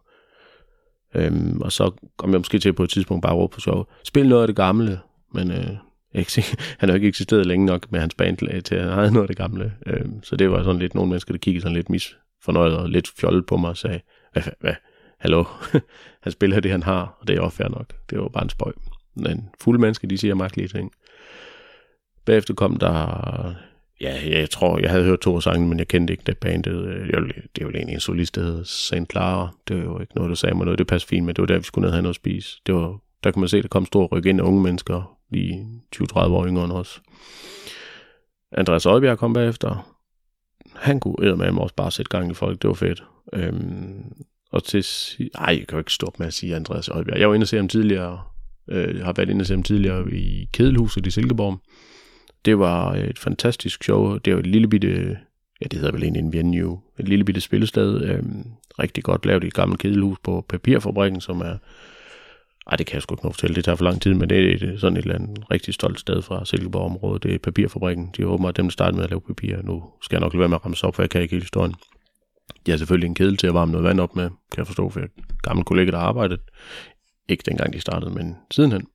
Øhm, 1.14 1.60
og 1.60 1.72
så 1.72 1.90
kom 2.16 2.30
jeg 2.30 2.40
måske 2.40 2.58
til 2.58 2.72
på 2.72 2.82
et 2.82 2.90
tidspunkt 2.90 3.22
bare 3.22 3.34
råbe 3.34 3.54
på 3.54 3.60
sjov. 3.60 3.88
Spil 4.04 4.28
noget 4.28 4.42
af 4.42 4.48
det 4.48 4.56
gamle, 4.56 4.98
men 5.34 5.50
øh, 5.50 5.70
ikke, 6.20 6.44
han 6.78 6.88
har 6.88 6.96
ikke 6.96 7.08
eksisteret 7.08 7.46
længe 7.46 7.66
nok 7.66 7.92
med 7.92 8.00
hans 8.00 8.14
band 8.14 8.42
øh, 8.50 8.62
til 8.62 8.74
at 8.74 8.94
have 8.94 9.10
noget 9.10 9.24
af 9.24 9.28
det 9.28 9.36
gamle. 9.36 9.72
Øhm, 9.86 10.22
så 10.22 10.36
det 10.36 10.50
var 10.50 10.62
sådan 10.62 10.78
lidt 10.78 10.94
nogle 10.94 11.08
mennesker, 11.08 11.32
der 11.32 11.38
kiggede 11.38 11.62
sådan 11.62 11.76
lidt 11.76 11.90
misfornøjet 11.90 12.76
og 12.76 12.88
lidt 12.88 13.12
fjollet 13.20 13.46
på 13.46 13.56
mig 13.56 13.70
og 13.70 13.76
sagde, 13.76 14.00
hvad, 14.32 14.42
hvad, 14.60 14.74
hallo, 15.18 15.44
han 16.24 16.32
spiller 16.32 16.60
det, 16.60 16.70
han 16.70 16.82
har, 16.82 17.16
og 17.20 17.28
det 17.28 17.36
er 17.36 17.40
også 17.40 17.56
fair 17.56 17.68
nok. 17.68 17.92
Det 18.10 18.18
var 18.18 18.28
bare 18.28 18.44
en 18.44 18.50
spøj. 18.50 18.72
Men 19.16 19.48
fulde 19.60 19.80
mennesker, 19.80 20.08
de 20.08 20.18
siger 20.18 20.34
mærkelige 20.34 20.68
ting. 20.68 20.92
Bagefter 22.24 22.54
kom 22.54 22.76
der... 22.76 23.54
Ja, 24.00 24.38
jeg 24.40 24.50
tror, 24.50 24.78
jeg 24.78 24.90
havde 24.90 25.04
hørt 25.04 25.20
to 25.20 25.40
sange, 25.40 25.68
men 25.68 25.78
jeg 25.78 25.88
kendte 25.88 26.12
ikke 26.12 26.22
det 26.26 26.38
bandet. 26.38 26.84
Øh, 26.84 27.06
det 27.06 27.60
er 27.60 27.62
jo 27.62 27.70
egentlig 27.70 27.94
en 27.94 28.00
solist, 28.00 28.34
der 28.34 28.42
hedder 28.42 28.64
St. 28.64 29.10
Clara. 29.10 29.48
Det 29.68 29.76
var 29.76 29.82
jo 29.82 30.00
ikke 30.00 30.14
noget, 30.14 30.28
der 30.28 30.34
sagde 30.34 30.54
mig 30.54 30.64
noget. 30.64 30.78
Det 30.78 30.86
passede 30.86 31.08
fint, 31.08 31.26
men 31.26 31.36
det 31.36 31.42
var 31.42 31.46
der, 31.46 31.58
vi 31.58 31.64
skulle 31.64 31.82
ned 31.82 31.88
og 31.88 31.94
have 31.94 32.02
noget 32.02 32.12
at 32.12 32.16
spise. 32.16 32.60
Det 32.66 32.74
var, 32.74 32.98
der 33.24 33.30
kunne 33.30 33.40
man 33.40 33.48
se, 33.48 33.56
at 33.56 33.62
der 33.62 33.68
kom 33.68 33.86
stor 33.86 34.06
ryk 34.06 34.26
ind 34.26 34.40
af 34.40 34.44
unge 34.44 34.62
mennesker, 34.62 35.18
lige 35.30 35.66
20-30 35.96 36.18
år 36.18 36.46
yngre 36.46 36.64
end 36.64 36.72
os. 36.72 37.02
Andreas 38.52 38.86
Oddbjerg 38.86 39.18
kom 39.18 39.32
bagefter. 39.32 39.94
Han 40.74 41.00
kunne 41.00 41.36
med 41.36 41.58
også 41.58 41.74
bare 41.74 41.90
sætte 41.90 42.10
gang 42.10 42.30
i 42.30 42.34
folk. 42.34 42.62
Det 42.62 42.68
var 42.68 42.74
fedt. 42.74 43.04
Øhm, 43.32 44.12
og 44.52 44.64
til... 44.64 44.86
Ej, 45.34 45.56
jeg 45.58 45.66
kan 45.68 45.76
jo 45.76 45.78
ikke 45.78 45.92
stoppe 45.92 46.16
med 46.18 46.26
at 46.26 46.34
sige 46.34 46.56
Andreas 46.56 46.88
Oddbjerg. 46.88 47.18
Jeg 47.18 47.28
var 47.28 47.34
inde 47.34 47.44
og 47.44 47.48
se 47.48 47.56
ham 47.56 47.68
tidligere 47.68 48.20
Øh, 48.68 48.96
jeg 48.96 49.04
har 49.04 49.12
været 49.12 49.28
inde 49.28 49.42
og 49.42 49.46
se 49.46 49.54
ham 49.54 49.62
tidligere 49.62 50.12
i 50.12 50.48
Kedelhuset 50.52 51.06
i 51.06 51.10
Silkeborg. 51.10 51.60
Det 52.44 52.58
var 52.58 52.94
et 52.94 53.18
fantastisk 53.18 53.84
show. 53.84 54.18
Det 54.18 54.32
var 54.32 54.40
et 54.40 54.46
lille 54.46 54.68
bitte, 54.68 55.18
ja 55.60 55.66
det 55.66 55.72
hedder 55.72 55.92
vel 55.92 56.02
egentlig 56.02 56.20
en 56.20 56.32
venue, 56.32 56.80
et 56.98 57.08
lille 57.08 57.24
bitte 57.24 57.40
spillested. 57.40 58.02
Øh, 58.02 58.22
rigtig 58.78 59.04
godt 59.04 59.26
lavet 59.26 59.44
i 59.44 59.46
et 59.46 59.54
gammelt 59.54 59.80
kedelhus 59.80 60.18
på 60.22 60.44
Papirfabrikken, 60.48 61.20
som 61.20 61.40
er, 61.40 61.56
ej 62.66 62.76
det 62.76 62.86
kan 62.86 62.94
jeg 62.94 63.02
sgu 63.02 63.14
ikke 63.14 63.24
nå 63.24 63.32
fortælle, 63.32 63.54
det 63.54 63.64
tager 63.64 63.76
for 63.76 63.84
lang 63.84 64.02
tid, 64.02 64.14
men 64.14 64.30
det 64.30 64.38
er 64.38 64.54
et, 64.54 64.80
sådan 64.80 64.96
et 64.96 65.02
eller 65.02 65.14
andet 65.14 65.50
rigtig 65.50 65.74
stolt 65.74 66.00
sted 66.00 66.22
fra 66.22 66.44
Silkeborg-området. 66.44 67.22
Det 67.22 67.34
er 67.34 67.38
Papirfabrikken. 67.38 68.10
De 68.16 68.24
håber, 68.24 68.48
at 68.48 68.56
dem, 68.56 68.64
der 68.64 68.70
startede 68.70 68.96
med 68.96 69.04
at 69.04 69.10
lave 69.10 69.20
papir. 69.20 69.56
Nu 69.62 69.84
skal 70.02 70.16
jeg 70.16 70.20
nok 70.20 70.32
lade 70.32 70.40
være 70.40 70.48
med 70.48 70.56
at 70.56 70.64
ramme 70.64 70.76
op, 70.82 70.94
for 70.94 71.02
jeg 71.02 71.10
kan 71.10 71.22
ikke 71.22 71.32
hele 71.32 71.42
historien. 71.42 71.74
Jeg 72.66 72.72
har 72.72 72.78
selvfølgelig 72.78 73.06
en 73.06 73.14
kedel 73.14 73.36
til 73.36 73.46
at 73.46 73.54
varme 73.54 73.72
noget 73.72 73.84
vand 73.84 74.00
op 74.00 74.16
med, 74.16 74.24
kan 74.24 74.58
jeg 74.58 74.66
forstå, 74.66 74.90
for 74.90 75.00
jeg 75.00 75.08
gammel 75.42 75.64
kollega, 75.64 75.90
der 75.90 75.98
har 75.98 76.06
arbejdet 76.06 76.40
ikke 77.28 77.42
dengang 77.46 77.72
de 77.72 77.80
startede, 77.80 78.10
men 78.10 78.36
sidenhen. 78.50 78.86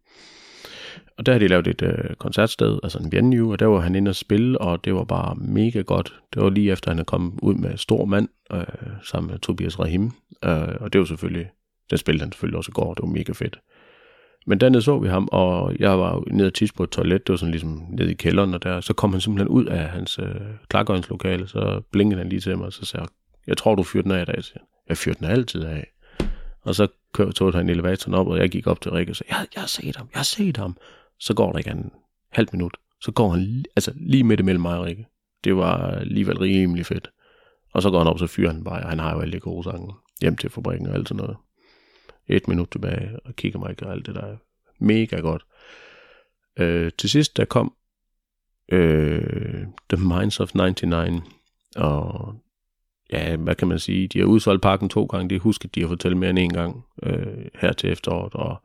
Og 1.18 1.26
der 1.26 1.32
har 1.32 1.40
de 1.40 1.48
lavet 1.48 1.68
et 1.68 1.82
øh, 1.82 2.16
koncertsted, 2.18 2.80
altså 2.84 3.00
en 3.00 3.12
venue, 3.12 3.52
og 3.52 3.60
der 3.60 3.66
var 3.66 3.80
han 3.80 3.96
inde 3.96 4.10
og 4.10 4.16
spille, 4.16 4.62
og 4.62 4.86
det 4.86 4.96
var 4.96 5.04
bare 5.04 5.36
mega 5.36 5.82
godt. 5.82 6.14
Det 6.34 6.42
var 6.42 6.50
lige 6.50 6.72
efter, 6.72 6.92
han 6.92 7.00
er 7.00 7.04
kommet 7.04 7.40
ud 7.42 7.56
med 7.56 7.78
Stor 7.78 8.06
Mand, 8.06 8.28
øh, 8.54 8.64
sammen 9.04 9.32
med 9.32 9.40
Tobias 9.40 9.80
Rahim. 9.80 10.12
Øh, 10.46 10.76
og 10.80 10.94
det 10.94 11.00
var 11.00 11.06
selvfølgelig, 11.06 11.50
den 11.90 11.98
spillede 11.98 12.24
han 12.24 12.32
selvfølgelig 12.32 12.58
også 12.58 12.72
i 12.72 12.78
går, 12.78 12.94
det 12.94 13.02
var 13.02 13.10
mega 13.10 13.32
fedt. 13.32 13.60
Men 14.48 14.60
dernede 14.60 14.82
så 14.82 15.00
vi 15.00 15.08
ham, 15.08 15.30
og 15.32 15.76
jeg 15.80 16.00
var 16.00 16.24
nede 16.32 16.48
og 16.48 16.54
tisse 16.54 16.76
på 16.76 16.84
et 16.84 16.90
toilet, 16.90 17.28
det 17.28 17.34
var 17.34 17.38
sådan 17.38 17.52
ligesom 17.52 17.84
nede 17.90 18.12
i 18.12 18.14
kælderen, 18.14 18.54
og 18.54 18.64
der, 18.64 18.82
så 18.82 18.94
kom 18.94 19.12
han 19.12 19.22
simpelthen 19.22 19.48
ud 19.48 19.66
af 19.66 19.90
hans 19.90 20.20
øh, 20.20 20.42
klargøringslokale, 20.70 21.48
så 21.48 21.82
blinkede 21.92 22.18
han 22.18 22.30
lige 22.30 22.40
til 22.40 22.58
mig, 22.58 22.66
og 22.66 22.74
så 22.74 22.86
sagde 22.86 23.02
jeg, 23.02 23.10
jeg 23.48 23.58
tror, 23.58 23.76
du 23.76 23.84
fyrer 23.84 24.04
den 24.04 24.12
af 24.12 24.22
i 24.22 24.26
dag. 24.26 24.44
Jeg 24.90 24.98
fyrer 24.98 25.16
den 25.16 25.28
altid 25.28 25.64
af. 25.64 25.88
Og 26.62 26.76
så 26.76 26.88
kørte, 27.18 27.32
tog 27.32 27.54
han 27.54 27.70
elevatoren 27.70 28.14
op, 28.14 28.28
og 28.28 28.38
jeg 28.38 28.50
gik 28.50 28.68
op 28.68 28.82
til 28.82 28.92
Rikke 28.92 29.12
og 29.12 29.16
sagde, 29.16 29.34
jeg, 29.36 29.48
jeg 29.56 29.62
har 29.62 29.68
set 29.68 29.96
ham, 29.96 30.10
jeg 30.14 30.20
har 30.20 30.24
set 30.24 30.58
ham. 30.58 30.78
Så 31.20 31.34
går 31.34 31.52
der 31.52 31.58
ikke 31.58 31.70
en 31.70 31.92
halv 32.32 32.48
minut. 32.52 32.78
Så 33.02 33.12
går 33.12 33.30
han 33.30 33.66
altså 33.76 33.92
lige 33.96 34.24
midt 34.24 34.40
imellem 34.40 34.62
mig 34.62 34.78
og 34.78 34.86
Rikke. 34.86 35.08
Det 35.44 35.56
var 35.56 35.92
alligevel 35.92 36.38
rimelig 36.38 36.86
fedt. 36.86 37.12
Og 37.74 37.82
så 37.82 37.92
går 37.92 37.98
han 37.98 38.08
op, 38.08 38.20
så 38.20 38.28
fyrer 38.28 38.52
han 38.54 38.64
bare, 38.64 38.84
og 38.84 38.90
han 38.90 39.00
har 39.00 39.14
jo 39.16 39.22
alle 39.22 39.34
de 39.34 39.40
gode 39.40 39.64
sange 39.64 39.94
hjem 40.22 40.38
til 40.38 40.50
fabrikken 40.50 40.88
og 40.88 40.96
alt 40.96 41.08
sådan 41.08 41.24
noget. 41.24 41.38
Et 42.28 42.48
minut 42.48 42.72
tilbage, 42.72 43.20
og 43.26 43.36
kigger 43.36 43.60
mig 43.60 43.76
og 43.84 43.92
alt 43.92 44.06
det 44.06 44.16
der. 44.16 44.38
Mega 44.80 45.16
godt. 45.16 45.46
Øh, 46.60 46.92
til 46.98 47.10
sidst, 47.10 47.38
der 47.38 47.46
kom 47.46 47.74
øh, 48.72 49.66
The 49.90 50.04
Minds 50.08 50.40
of 50.40 50.56
99, 50.56 51.24
og 51.76 52.36
ja, 53.12 53.36
hvad 53.36 53.56
kan 53.56 53.68
man 53.68 53.80
sige, 53.80 54.08
de 54.08 54.20
har 54.20 54.26
udsolgt 54.26 54.62
parken 54.62 54.90
to 54.90 55.06
gange, 55.06 55.30
det 55.30 55.42
husker 55.42 55.70
de 55.70 55.82
har 55.82 55.88
fortalt 55.88 56.18
mere 56.18 56.30
end 56.30 56.40
en 56.40 56.54
gang 56.54 56.86
øh, 57.04 57.46
her 57.56 57.74
til 57.74 57.92
efteråret, 57.92 58.34
og 58.34 58.62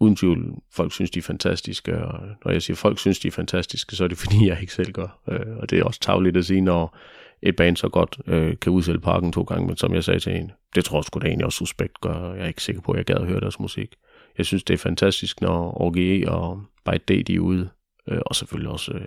uden 0.00 0.16
tvivl, 0.16 0.54
folk 0.72 0.92
synes, 0.92 1.10
de 1.10 1.18
er 1.18 1.22
fantastiske, 1.22 2.04
og 2.04 2.20
når 2.44 2.52
jeg 2.52 2.62
siger, 2.62 2.76
folk 2.76 2.98
synes, 2.98 3.18
de 3.18 3.28
er 3.28 3.32
fantastiske, 3.32 3.96
så 3.96 4.04
er 4.04 4.08
det 4.08 4.18
fordi, 4.24 4.48
jeg 4.48 4.60
ikke 4.60 4.72
selv 4.72 4.92
gør, 4.92 5.20
øh, 5.28 5.56
og 5.56 5.70
det 5.70 5.78
er 5.78 5.84
også 5.84 6.00
tageligt 6.00 6.36
at 6.36 6.44
sige, 6.44 6.60
når 6.60 6.96
et 7.42 7.56
band 7.56 7.76
så 7.76 7.88
godt 7.88 8.18
øh, 8.26 8.56
kan 8.58 8.72
udsælge 8.72 9.00
parken 9.00 9.32
to 9.32 9.42
gange, 9.42 9.66
men 9.66 9.76
som 9.76 9.94
jeg 9.94 10.04
sagde 10.04 10.20
til 10.20 10.36
en, 10.36 10.52
det 10.74 10.84
tror 10.84 10.98
jeg 10.98 11.04
sgu 11.04 11.20
da 11.20 11.26
egentlig 11.26 11.46
også 11.46 11.58
suspekt 11.58 12.00
gør, 12.00 12.32
jeg 12.34 12.42
er 12.42 12.48
ikke 12.48 12.62
sikker 12.62 12.82
på, 12.82 12.92
at 12.92 12.98
jeg 12.98 13.04
gad 13.04 13.16
at 13.16 13.26
høre 13.26 13.40
deres 13.40 13.60
musik. 13.60 13.94
jeg 14.38 14.46
synes, 14.46 14.64
det 14.64 14.74
er 14.74 14.78
fantastisk, 14.78 15.40
når 15.40 15.80
OGE 15.80 16.30
og 16.30 16.62
Byte 16.84 17.04
D, 17.14 17.26
de 17.26 17.34
er 17.34 17.40
ude, 17.40 17.68
øh, 18.08 18.20
og 18.26 18.36
selvfølgelig 18.36 18.70
også 18.70 18.92
øh, 18.92 19.06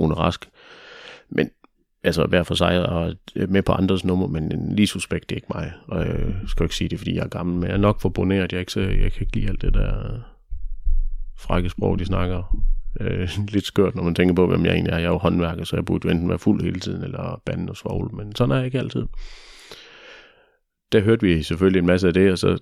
Rune 0.00 0.14
Rask. 0.14 0.48
Men 1.28 1.50
altså 2.04 2.26
hver 2.26 2.42
for 2.42 2.54
sig 2.54 2.88
og 2.88 3.14
øh, 3.36 3.50
med 3.50 3.62
på 3.62 3.72
andres 3.72 4.04
nummer, 4.04 4.26
men 4.26 4.74
lige 4.76 4.86
suspekt, 4.86 5.30
det 5.30 5.36
er 5.36 5.38
ikke 5.38 5.52
mig. 5.54 5.72
Og 5.88 6.06
jeg 6.06 6.34
skal 6.46 6.64
ikke 6.64 6.76
sige 6.76 6.88
det, 6.88 6.98
fordi 6.98 7.14
jeg 7.14 7.24
er 7.24 7.28
gammel, 7.28 7.54
men 7.54 7.64
jeg 7.68 7.74
er 7.74 7.78
nok 7.80 8.00
for 8.00 8.08
boneret. 8.08 8.52
Jeg, 8.52 8.60
ikke, 8.60 8.72
så, 8.72 8.80
jeg 8.80 9.12
kan 9.12 9.20
ikke 9.20 9.36
lide 9.36 9.48
alt 9.48 9.62
det 9.62 9.74
der 9.74 10.20
frække 11.38 11.68
sprog, 11.68 11.98
de 11.98 12.04
snakker. 12.04 12.64
Øh, 13.00 13.28
lidt 13.54 13.64
skørt, 13.64 13.94
når 13.94 14.02
man 14.02 14.14
tænker 14.14 14.34
på, 14.34 14.46
hvem 14.46 14.64
jeg 14.64 14.72
egentlig 14.72 14.92
er. 14.92 14.98
Jeg 14.98 15.06
er 15.06 15.12
jo 15.12 15.18
håndværker, 15.18 15.64
så 15.64 15.76
jeg 15.76 15.84
burde 15.84 16.08
jo 16.08 16.12
enten 16.12 16.28
være 16.28 16.38
fuld 16.38 16.62
hele 16.62 16.80
tiden, 16.80 17.04
eller 17.04 17.42
bande 17.46 17.70
og 17.70 17.76
svogle, 17.76 18.16
men 18.16 18.36
sådan 18.36 18.52
er 18.52 18.56
jeg 18.56 18.64
ikke 18.64 18.78
altid. 18.78 19.06
Der 20.92 21.00
hørte 21.00 21.26
vi 21.26 21.42
selvfølgelig 21.42 21.78
en 21.78 21.86
masse 21.86 22.08
af 22.08 22.14
det, 22.14 22.32
og 22.32 22.38
så 22.38 22.58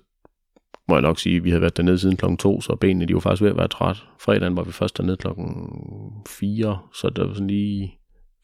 må 0.87 0.95
jeg 0.95 1.01
nok 1.01 1.19
sige, 1.19 1.37
at 1.37 1.43
vi 1.43 1.49
havde 1.49 1.61
været 1.61 1.77
dernede 1.77 1.97
siden 1.97 2.17
klokken 2.17 2.37
to, 2.37 2.61
så 2.61 2.75
benene 2.75 3.05
de 3.05 3.13
var 3.13 3.19
faktisk 3.19 3.41
ved 3.41 3.49
at 3.49 3.57
være 3.57 3.67
træt. 3.67 4.05
Fredagen 4.19 4.55
var 4.55 4.63
vi 4.63 4.71
først 4.71 4.97
dernede 4.97 5.17
klokken 5.17 5.45
4, 6.27 6.79
så 6.93 7.09
det 7.09 7.27
var 7.27 7.33
sådan 7.33 7.47
lige... 7.47 8.00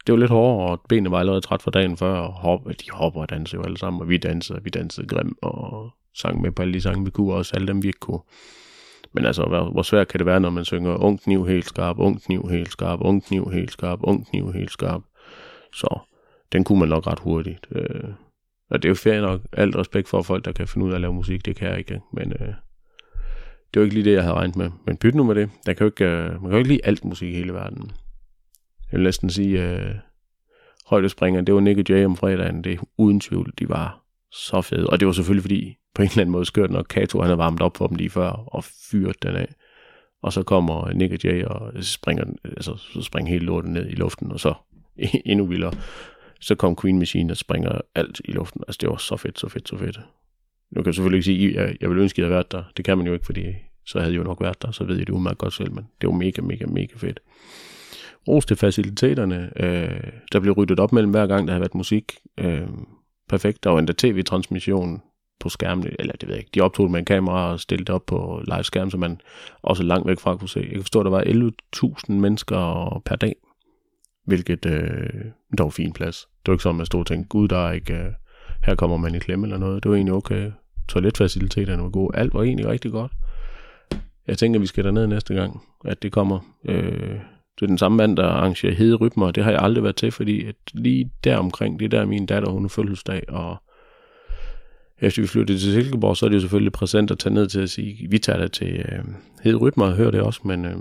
Det 0.07 0.13
var 0.13 0.19
lidt 0.19 0.31
hårdere, 0.31 0.69
og 0.69 0.81
benene 0.89 1.11
var 1.11 1.19
allerede 1.19 1.41
træt 1.41 1.61
fra 1.61 1.71
dagen 1.71 1.97
før, 1.97 2.13
og 2.13 2.33
hop, 2.33 2.65
de 2.65 2.91
hopper 2.91 3.21
og 3.21 3.29
danser 3.29 3.57
jo 3.57 3.63
alle 3.63 3.77
sammen, 3.77 4.01
og 4.01 4.09
vi 4.09 4.17
dansede, 4.17 4.63
vi 4.63 4.69
dansede 4.69 5.07
grim, 5.07 5.37
og 5.41 5.91
sang 6.13 6.41
med 6.41 6.51
på 6.51 6.61
alle 6.61 6.73
de 6.73 6.81
sange, 6.81 7.05
vi 7.05 7.11
kunne, 7.11 7.33
også 7.33 7.55
alle 7.55 7.67
dem, 7.67 7.83
vi 7.83 7.87
ikke 7.87 7.99
kunne. 7.99 8.19
Men 9.13 9.25
altså, 9.25 9.43
hvor, 9.43 9.71
hvor 9.71 9.81
svært 9.81 10.07
kan 10.07 10.17
det 10.17 10.25
være, 10.25 10.39
når 10.39 10.49
man 10.49 10.65
synger 10.65 10.95
ung 10.95 11.21
kniv 11.21 11.47
helt 11.47 11.65
skarp, 11.65 11.99
ung 11.99 12.23
kniv 12.23 12.47
helt 12.49 12.71
skarp, 12.71 12.99
ung 13.01 13.25
kniv 13.25 13.49
helt 13.49 13.71
skarp, 13.71 13.99
ung 14.03 14.27
kniv 14.27 14.51
helt 14.53 14.71
skarp. 14.71 15.01
Så 15.73 15.99
den 16.51 16.63
kunne 16.63 16.79
man 16.79 16.89
nok 16.89 17.07
ret 17.07 17.19
hurtigt. 17.19 17.67
Øh, 17.71 18.09
og 18.69 18.81
det 18.81 18.85
er 18.85 18.89
jo 18.89 18.95
fair 18.95 19.21
nok. 19.21 19.41
Alt 19.53 19.75
respekt 19.75 20.07
for 20.07 20.21
folk, 20.21 20.45
der 20.45 20.51
kan 20.51 20.67
finde 20.67 20.85
ud 20.85 20.91
af 20.91 20.95
at 20.95 21.01
lave 21.01 21.13
musik, 21.13 21.45
det 21.45 21.55
kan 21.55 21.69
jeg 21.69 21.77
ikke. 21.77 22.01
Men 22.13 22.33
øh, 22.33 22.53
det 23.73 23.79
var 23.79 23.83
ikke 23.83 23.95
lige 23.95 24.05
det, 24.05 24.13
jeg 24.13 24.23
havde 24.23 24.35
regnet 24.35 24.55
med. 24.55 24.69
Men 24.85 24.97
byt 24.97 25.15
nu 25.15 25.23
med 25.23 25.35
det. 25.35 25.49
Der 25.65 25.73
kan 25.73 25.85
jo 25.85 25.91
ikke, 25.91 26.05
øh, 26.05 26.31
man 26.31 26.41
kan 26.41 26.51
jo 26.51 26.57
ikke 26.57 26.69
lide 26.69 26.85
alt 26.85 27.05
musik 27.05 27.29
i 27.29 27.35
hele 27.35 27.53
verden. 27.53 27.91
Jeg 28.91 28.97
vil 28.97 29.03
næsten 29.03 29.29
sige, 29.29 29.63
øh, 29.63 29.95
højdespringeren, 30.85 31.47
det 31.47 31.55
var 31.55 31.61
Nick 31.61 31.79
og 31.79 31.85
Jay 31.89 32.05
om 32.05 32.17
fredagen. 32.17 32.63
Det 32.63 32.79
uden 32.97 33.19
tvivl, 33.19 33.53
de 33.59 33.69
var 33.69 34.03
så 34.31 34.61
fede. 34.61 34.87
Og 34.87 34.99
det 34.99 35.05
var 35.05 35.11
selvfølgelig 35.11 35.43
fordi, 35.43 35.77
på 35.95 36.01
en 36.01 36.07
eller 36.07 36.21
anden 36.21 36.31
måde 36.31 36.45
skørt 36.45 36.71
nok, 36.71 36.85
Kato 36.89 37.19
han 37.19 37.27
havde 37.27 37.37
varmet 37.37 37.61
op 37.61 37.77
for 37.77 37.87
dem 37.87 37.95
lige 37.95 38.09
før, 38.09 38.29
og 38.29 38.63
fyret 38.63 39.23
den 39.23 39.35
af. 39.35 39.53
Og 40.21 40.33
så 40.33 40.43
kommer 40.43 40.91
Nick 40.91 41.13
og 41.13 41.23
Jay 41.23 41.43
og 41.43 41.83
springer, 41.83 42.25
altså, 42.43 42.75
så 42.75 43.01
springer 43.01 43.31
hele 43.31 43.45
lorten 43.45 43.73
ned 43.73 43.89
i 43.89 43.95
luften, 43.95 44.31
og 44.31 44.39
så 44.39 44.53
endnu 45.25 45.45
vildere 45.45 45.73
så 46.39 46.55
kom 46.55 46.75
Queen 46.75 46.99
Machine 46.99 47.33
og 47.33 47.37
springer 47.37 47.81
alt 47.95 48.21
i 48.25 48.31
luften. 48.31 48.61
Altså, 48.67 48.77
det 48.81 48.89
var 48.89 48.97
så 48.97 49.17
fedt, 49.17 49.39
så 49.39 49.49
fedt, 49.49 49.69
så 49.69 49.77
fedt. 49.77 49.99
Nu 50.71 50.81
kan 50.81 50.85
jeg 50.85 50.95
selvfølgelig 50.95 51.17
ikke 51.17 51.25
sige, 51.25 51.59
at 51.59 51.69
jeg, 51.69 51.77
jeg 51.81 51.89
ville 51.89 52.01
ønske, 52.03 52.15
at 52.15 52.17
jeg 52.17 52.25
havde 52.25 52.35
været 52.35 52.51
der. 52.51 52.63
Det 52.77 52.85
kan 52.85 52.97
man 52.97 53.07
jo 53.07 53.13
ikke, 53.13 53.25
fordi 53.25 53.43
så 53.85 53.99
havde 53.99 54.13
jeg 54.13 54.17
jo 54.17 54.23
nok 54.23 54.41
været 54.41 54.61
der, 54.61 54.71
så 54.71 54.83
ved 54.83 54.97
jeg 54.97 55.07
det 55.07 55.13
umiddelbart 55.13 55.37
godt 55.37 55.53
selv, 55.53 55.71
men 55.71 55.87
det 56.01 56.09
var 56.09 56.15
mega, 56.15 56.41
mega, 56.41 56.65
mega 56.65 56.93
fedt. 56.95 57.19
Ros 58.27 58.45
til 58.45 58.57
faciliteterne. 58.57 59.51
Øh, 59.55 60.11
der 60.31 60.39
blev 60.39 60.53
ryddet 60.53 60.79
op 60.79 60.93
mellem 60.93 61.11
hver 61.11 61.27
gang, 61.27 61.47
der 61.47 61.53
havde 61.53 61.61
været 61.61 61.75
musik. 61.75 62.17
Øh, 62.37 62.67
perfekt. 63.29 63.63
Der 63.63 63.69
var 63.69 63.79
endda 63.79 63.93
tv-transmission 63.97 65.01
på 65.39 65.49
skærmen, 65.49 65.87
eller 65.99 66.13
det 66.13 66.27
ved 66.27 66.35
jeg 66.35 66.39
ikke, 66.39 66.51
de 66.55 66.61
optog 66.61 66.83
det 66.83 66.91
med 66.91 66.99
en 66.99 67.05
kamera 67.05 67.51
og 67.51 67.59
stillede 67.59 67.85
det 67.85 67.95
op 67.95 68.05
på 68.05 68.41
live 68.47 68.63
skærm, 68.63 68.89
så 68.89 68.97
man 68.97 69.21
også 69.61 69.83
langt 69.83 70.07
væk 70.07 70.19
fra 70.19 70.35
kunne 70.35 70.49
se. 70.49 70.59
Jeg 70.59 70.69
kan 70.69 70.81
forstå, 70.81 70.99
at 70.99 71.03
der 71.03 71.09
var 71.09 71.23
11.000 71.23 72.13
mennesker 72.13 73.01
per 73.05 73.15
dag 73.15 73.35
hvilket 74.27 74.65
øh, 74.65 75.25
der 75.57 75.63
var 75.63 75.69
fin 75.69 75.93
plads. 75.93 76.27
Det 76.45 76.47
var 76.47 76.53
ikke 76.53 76.63
sådan, 76.63 76.75
at 76.75 76.77
man 76.77 76.85
stod 76.85 76.99
og 76.99 77.05
tænkte, 77.07 77.27
gud, 77.29 77.47
der 77.47 77.67
er 77.67 77.71
ikke, 77.71 77.93
øh, 77.93 78.11
her 78.63 78.75
kommer 78.75 78.97
man 78.97 79.15
i 79.15 79.19
klemme 79.19 79.45
eller 79.45 79.57
noget. 79.57 79.83
Det 79.83 79.89
var 79.89 79.95
egentlig 79.95 80.13
okay. 80.13 80.51
Toiletfaciliteterne 80.87 81.83
var 81.83 81.89
gode. 81.89 82.17
Alt 82.17 82.33
var 82.33 82.43
egentlig 82.43 82.67
rigtig 82.67 82.91
godt. 82.91 83.11
Jeg 84.27 84.37
tænker, 84.37 84.59
vi 84.59 84.65
skal 84.65 84.83
derned 84.83 85.07
næste 85.07 85.33
gang, 85.33 85.61
at 85.85 86.03
det 86.03 86.11
kommer. 86.11 86.39
Øh, 86.65 87.19
det 87.59 87.61
er 87.61 87.67
den 87.67 87.77
samme 87.77 87.97
mand, 87.97 88.17
der 88.17 88.27
arrangerer 88.27 88.73
hede 88.73 88.95
rytmer, 88.95 89.31
det 89.31 89.43
har 89.43 89.51
jeg 89.51 89.61
aldrig 89.61 89.83
været 89.83 89.95
til, 89.95 90.11
fordi 90.11 90.45
at 90.45 90.55
lige 90.73 91.11
der 91.23 91.37
omkring, 91.37 91.79
det 91.79 91.85
er 91.85 91.89
der 91.89 92.05
min 92.05 92.25
datter, 92.25 92.49
hun 92.49 92.65
er 92.65 92.69
fødselsdag, 92.69 93.23
og 93.27 93.57
efter 94.99 95.21
vi 95.21 95.27
flyttede 95.27 95.59
til 95.59 95.73
Silkeborg, 95.73 96.17
så 96.17 96.25
er 96.25 96.29
det 96.29 96.35
jo 96.35 96.41
selvfølgelig 96.41 96.71
præsent 96.71 97.11
at 97.11 97.19
tage 97.19 97.33
ned 97.33 97.47
til 97.47 97.61
at 97.61 97.69
sige, 97.69 98.07
vi 98.09 98.17
tager 98.17 98.39
det 98.39 98.51
til 98.51 98.85
øh, 98.91 99.03
hede 99.43 99.55
rytmer 99.55 99.85
og 99.85 99.95
hører 99.95 100.11
det 100.11 100.21
også, 100.21 100.41
men 100.43 100.65
øh, 100.65 100.75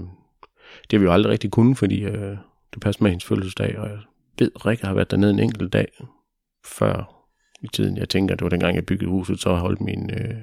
det 0.83 0.93
har 0.93 0.99
vi 0.99 1.05
jo 1.05 1.13
aldrig 1.13 1.33
rigtig 1.33 1.51
kunnet, 1.51 1.79
fordi 1.79 2.03
øh, 2.03 2.37
det 2.75 2.81
passer 2.81 3.03
med 3.03 3.11
hendes 3.11 3.25
fødselsdag, 3.25 3.79
og 3.79 3.89
jeg 3.89 3.99
ved, 4.39 4.67
Rikke 4.67 4.87
har 4.87 4.95
været 4.95 5.11
dernede 5.11 5.31
en 5.33 5.39
enkelt 5.39 5.73
dag 5.73 5.89
før 6.65 7.17
i 7.63 7.69
tiden. 7.73 7.97
Jeg 7.97 8.09
tænker, 8.09 8.35
det 8.35 8.45
var 8.45 8.49
dengang, 8.49 8.77
jeg 8.77 8.87
byggede 8.87 9.11
huset, 9.11 9.41
så 9.41 9.55
holdt 9.55 9.81
mine 9.81 10.21
øh, 10.21 10.37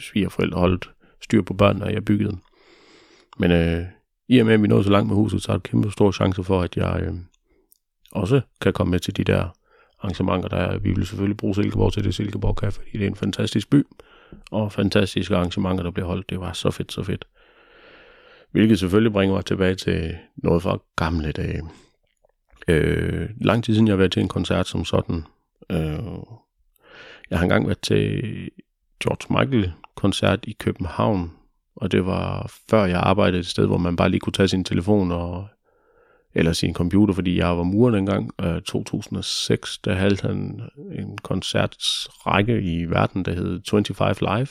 svigerforældre 0.00 0.58
holdt 0.58 0.90
styr 1.22 1.42
på 1.42 1.54
børnene, 1.54 1.84
og 1.84 1.92
jeg 1.92 2.04
byggede. 2.04 2.36
Men 3.38 3.50
øh, 3.50 3.84
i 4.30 4.38
og 4.38 4.46
med, 4.46 4.54
at 4.54 4.62
vi 4.62 4.68
nåede 4.68 4.84
så 4.84 4.90
langt 4.90 5.08
med 5.08 5.16
huset, 5.16 5.42
så 5.42 5.52
er 5.52 5.56
der 5.56 5.60
kæmpe 5.60 5.90
stor 5.90 6.12
chance 6.12 6.44
for, 6.44 6.62
at 6.62 6.76
jeg 6.76 7.02
øh, 7.02 7.14
også 8.12 8.40
kan 8.60 8.72
komme 8.72 8.90
med 8.90 9.00
til 9.00 9.16
de 9.16 9.24
der 9.24 9.48
arrangementer, 10.00 10.48
der 10.48 10.56
er. 10.56 10.78
Vi 10.78 10.92
vil 10.92 11.06
selvfølgelig 11.06 11.36
bruge 11.36 11.54
Silkeborg 11.54 11.92
til 11.92 12.04
det 12.04 12.14
Silkeborg 12.14 12.64
Café, 12.64 12.68
fordi 12.68 12.90
det 12.92 13.02
er 13.02 13.06
en 13.06 13.16
fantastisk 13.16 13.70
by, 13.70 13.86
og 14.50 14.72
fantastiske 14.72 15.36
arrangementer, 15.36 15.84
der 15.84 15.90
bliver 15.90 16.06
holdt. 16.06 16.30
Det 16.30 16.40
var 16.40 16.52
så 16.52 16.70
fedt, 16.70 16.92
så 16.92 17.02
fedt. 17.02 17.24
Hvilket 18.50 18.78
selvfølgelig 18.78 19.12
bringer 19.12 19.34
mig 19.36 19.44
tilbage 19.44 19.74
til 19.74 20.16
noget 20.36 20.62
fra 20.62 20.78
gamle 20.96 21.32
dage. 21.32 21.62
Øh, 22.68 23.28
lang 23.40 23.64
tid 23.64 23.74
siden 23.74 23.86
jeg 23.86 23.92
har 23.92 23.98
været 23.98 24.12
til 24.12 24.22
en 24.22 24.28
koncert 24.28 24.68
som 24.68 24.84
sådan. 24.84 25.24
Øh, 25.70 25.98
jeg 27.30 27.38
har 27.38 27.42
engang 27.42 27.66
været 27.66 27.80
til 27.80 28.22
George 29.02 29.38
Michael-koncert 29.38 30.40
i 30.42 30.52
København, 30.52 31.32
og 31.80 31.92
det 31.92 32.06
var 32.06 32.52
før 32.70 32.84
jeg 32.84 33.00
arbejdede 33.00 33.40
et 33.40 33.46
sted, 33.46 33.66
hvor 33.66 33.78
man 33.78 33.96
bare 33.96 34.08
lige 34.08 34.20
kunne 34.20 34.32
tage 34.32 34.48
sin 34.48 34.64
telefon 34.64 35.12
og 35.12 35.46
eller 36.34 36.52
sin 36.52 36.74
computer, 36.74 37.14
fordi 37.14 37.38
jeg 37.38 37.56
var 37.56 37.62
murer 37.62 37.90
dengang. 37.90 38.30
Øh, 38.40 38.62
2006, 38.62 39.78
der 39.78 39.94
havde 39.94 40.16
han 40.22 40.60
en 40.92 41.18
koncertsrække 41.18 42.62
i 42.62 42.84
verden, 42.84 43.24
der 43.24 43.32
hed 43.32 43.60
25 43.70 44.14
Live, 44.20 44.48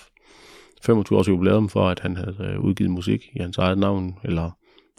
25 0.81 1.19
års 1.19 1.27
jubilæum 1.27 1.69
for, 1.69 1.89
at 1.89 1.99
han 1.99 2.15
havde 2.15 2.35
øh, 2.39 2.59
udgivet 2.59 2.91
musik 2.91 3.29
i 3.33 3.39
hans 3.39 3.57
eget 3.57 3.77
navn, 3.77 4.15
eller 4.23 4.51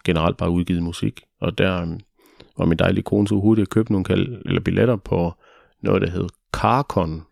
generelt 0.04 0.36
bare 0.36 0.50
udgivet 0.50 0.82
musik. 0.82 1.22
Og 1.40 1.58
der 1.58 1.82
øh, 1.82 1.88
var 2.58 2.64
min 2.64 2.78
dejlige 2.78 3.02
kone 3.02 3.28
så 3.28 3.34
hurtigt 3.34 3.66
at 3.66 3.70
købe 3.70 3.92
nogle 3.92 4.04
kal- 4.04 4.42
eller 4.46 4.60
billetter 4.60 4.96
på 4.96 5.32
noget, 5.82 6.02
der 6.02 6.10
hed 6.10 6.28
Carcon, 6.52 7.22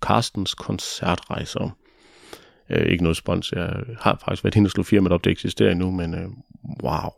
Carstens 0.00 0.54
koncertrejser. 0.54 1.76
Øh, 2.70 2.86
ikke 2.86 3.02
noget 3.02 3.16
spons. 3.16 3.52
Jeg 3.52 3.82
har 4.00 4.22
faktisk 4.24 4.44
været 4.44 4.54
hende 4.54 4.66
og 4.66 4.70
slå 4.70 4.82
firmaet 4.82 5.12
op, 5.12 5.24
det 5.24 5.30
eksisterer 5.30 5.70
endnu, 5.70 5.90
men 5.90 6.14
øh, 6.14 6.28
wow. 6.82 7.10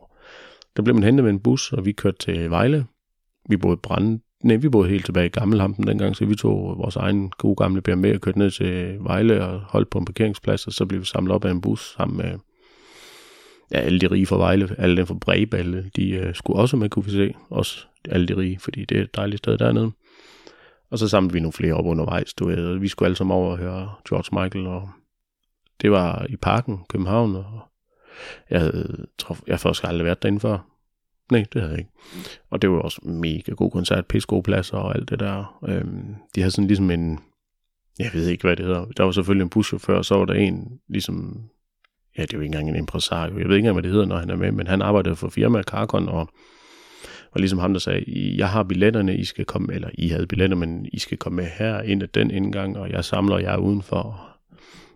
Der 0.77 0.83
blev 0.83 0.95
man 0.95 1.03
hentet 1.03 1.23
med 1.23 1.31
en 1.31 1.39
bus, 1.39 1.73
og 1.73 1.85
vi 1.85 1.91
kørte 1.91 2.17
til 2.17 2.49
Vejle. 2.49 2.85
Vi 3.49 3.57
boede 3.57 3.77
brand... 3.77 4.19
Nej, 4.43 4.55
vi 4.55 4.69
boede 4.69 4.89
helt 4.89 5.05
tilbage 5.05 5.25
i 5.25 5.29
Gammelhampen 5.29 5.87
dengang, 5.87 6.15
så 6.15 6.25
vi 6.25 6.35
tog 6.35 6.77
vores 6.77 6.95
egen 6.95 7.29
gode 7.29 7.55
gamle 7.55 7.81
BMW 7.81 8.13
og 8.13 8.21
kørte 8.21 8.39
ned 8.39 8.51
til 8.51 8.97
Vejle 8.99 9.45
og 9.45 9.59
holdt 9.59 9.89
på 9.89 9.97
en 9.97 10.05
parkeringsplads, 10.05 10.67
og 10.67 10.73
så 10.73 10.85
blev 10.85 10.99
vi 10.99 11.05
samlet 11.05 11.35
op 11.35 11.45
af 11.45 11.51
en 11.51 11.61
bus 11.61 11.93
sammen 11.97 12.17
med 12.17 12.39
ja, 13.71 13.77
alle 13.77 13.99
de 13.99 14.07
rige 14.07 14.25
fra 14.25 14.37
Vejle, 14.37 14.75
alle 14.77 14.97
dem 14.97 15.05
fra 15.05 15.13
Breballe, 15.13 15.89
de 15.95 16.09
øh, 16.09 16.35
skulle 16.35 16.59
også 16.59 16.77
med, 16.77 16.89
kunne 16.89 17.05
vi 17.05 17.11
se, 17.11 17.33
også 17.49 17.85
alle 18.09 18.27
de 18.27 18.37
rige, 18.37 18.59
fordi 18.59 18.85
det 18.85 18.97
er 18.97 19.01
et 19.01 19.15
dejligt 19.15 19.37
sted 19.37 19.57
dernede. 19.57 19.91
Og 20.91 20.99
så 20.99 21.07
samlede 21.07 21.33
vi 21.33 21.39
nogle 21.39 21.53
flere 21.53 21.73
op 21.73 21.85
undervejs, 21.85 22.33
du 22.33 22.45
ved, 22.45 22.79
vi 22.79 22.87
skulle 22.87 23.07
alle 23.07 23.15
sammen 23.15 23.35
over 23.35 23.51
og 23.51 23.57
høre 23.57 23.91
George 24.09 24.43
Michael, 24.43 24.67
og 24.67 24.89
det 25.81 25.91
var 25.91 26.25
i 26.29 26.35
parken, 26.35 26.79
København, 26.89 27.35
og 27.35 27.59
jeg 28.49 28.59
havde, 28.59 29.05
tror, 29.17 29.37
jeg 29.47 29.53
havde 29.53 29.61
faktisk 29.61 29.83
aldrig 29.83 30.05
været 30.05 30.23
derinde 30.23 30.39
før, 30.39 30.73
Nej, 31.31 31.45
det 31.53 31.61
havde 31.61 31.71
jeg 31.71 31.79
ikke. 31.79 31.91
Og 32.49 32.61
det 32.61 32.69
var 32.69 32.79
også 32.79 33.01
mega 33.03 33.51
god 33.51 33.71
koncert, 33.71 34.05
pisse 34.05 34.27
gode 34.27 34.43
pladser 34.43 34.77
og 34.77 34.95
alt 34.95 35.09
det 35.09 35.19
der. 35.19 35.59
Øhm, 35.67 36.15
de 36.35 36.41
havde 36.41 36.51
sådan 36.51 36.67
ligesom 36.67 36.91
en, 36.91 37.19
jeg 37.99 38.09
ved 38.13 38.27
ikke, 38.27 38.43
hvad 38.43 38.55
det 38.55 38.65
hedder. 38.65 38.85
Der 38.97 39.03
var 39.03 39.11
selvfølgelig 39.11 39.43
en 39.43 39.49
buschauffør, 39.49 39.97
og 39.97 40.05
så 40.05 40.15
var 40.15 40.25
der 40.25 40.33
en, 40.33 40.79
ligesom, 40.89 41.43
ja, 42.17 42.21
det 42.21 42.33
er 42.33 42.37
jo 42.37 42.41
ikke 42.41 42.45
engang 42.45 42.69
en 42.69 42.75
impresario. 42.75 43.39
Jeg 43.39 43.47
ved 43.47 43.55
ikke 43.55 43.57
engang, 43.57 43.73
hvad 43.75 43.83
det 43.83 43.91
hedder, 43.91 44.05
når 44.05 44.17
han 44.17 44.29
er 44.29 44.35
med, 44.35 44.51
men 44.51 44.67
han 44.67 44.81
arbejdede 44.81 45.15
for 45.15 45.29
firmaet 45.29 45.65
Carcon, 45.65 46.09
og 46.09 46.29
var 47.33 47.39
ligesom 47.39 47.59
ham, 47.59 47.73
der 47.73 47.79
sagde, 47.79 48.35
jeg 48.37 48.49
har 48.49 48.63
billetterne, 48.63 49.17
I 49.17 49.25
skal 49.25 49.45
komme, 49.45 49.73
eller 49.73 49.89
I 49.93 50.07
havde 50.07 50.27
billetter, 50.27 50.57
men 50.57 50.85
I 50.93 50.99
skal 50.99 51.17
komme 51.17 51.35
med 51.35 51.45
her 51.45 51.81
ind 51.81 52.03
ad 52.03 52.07
den 52.07 52.31
indgang, 52.31 52.77
og 52.77 52.89
jeg 52.89 53.05
samler 53.05 53.37
jer 53.37 53.57
udenfor. 53.57 54.32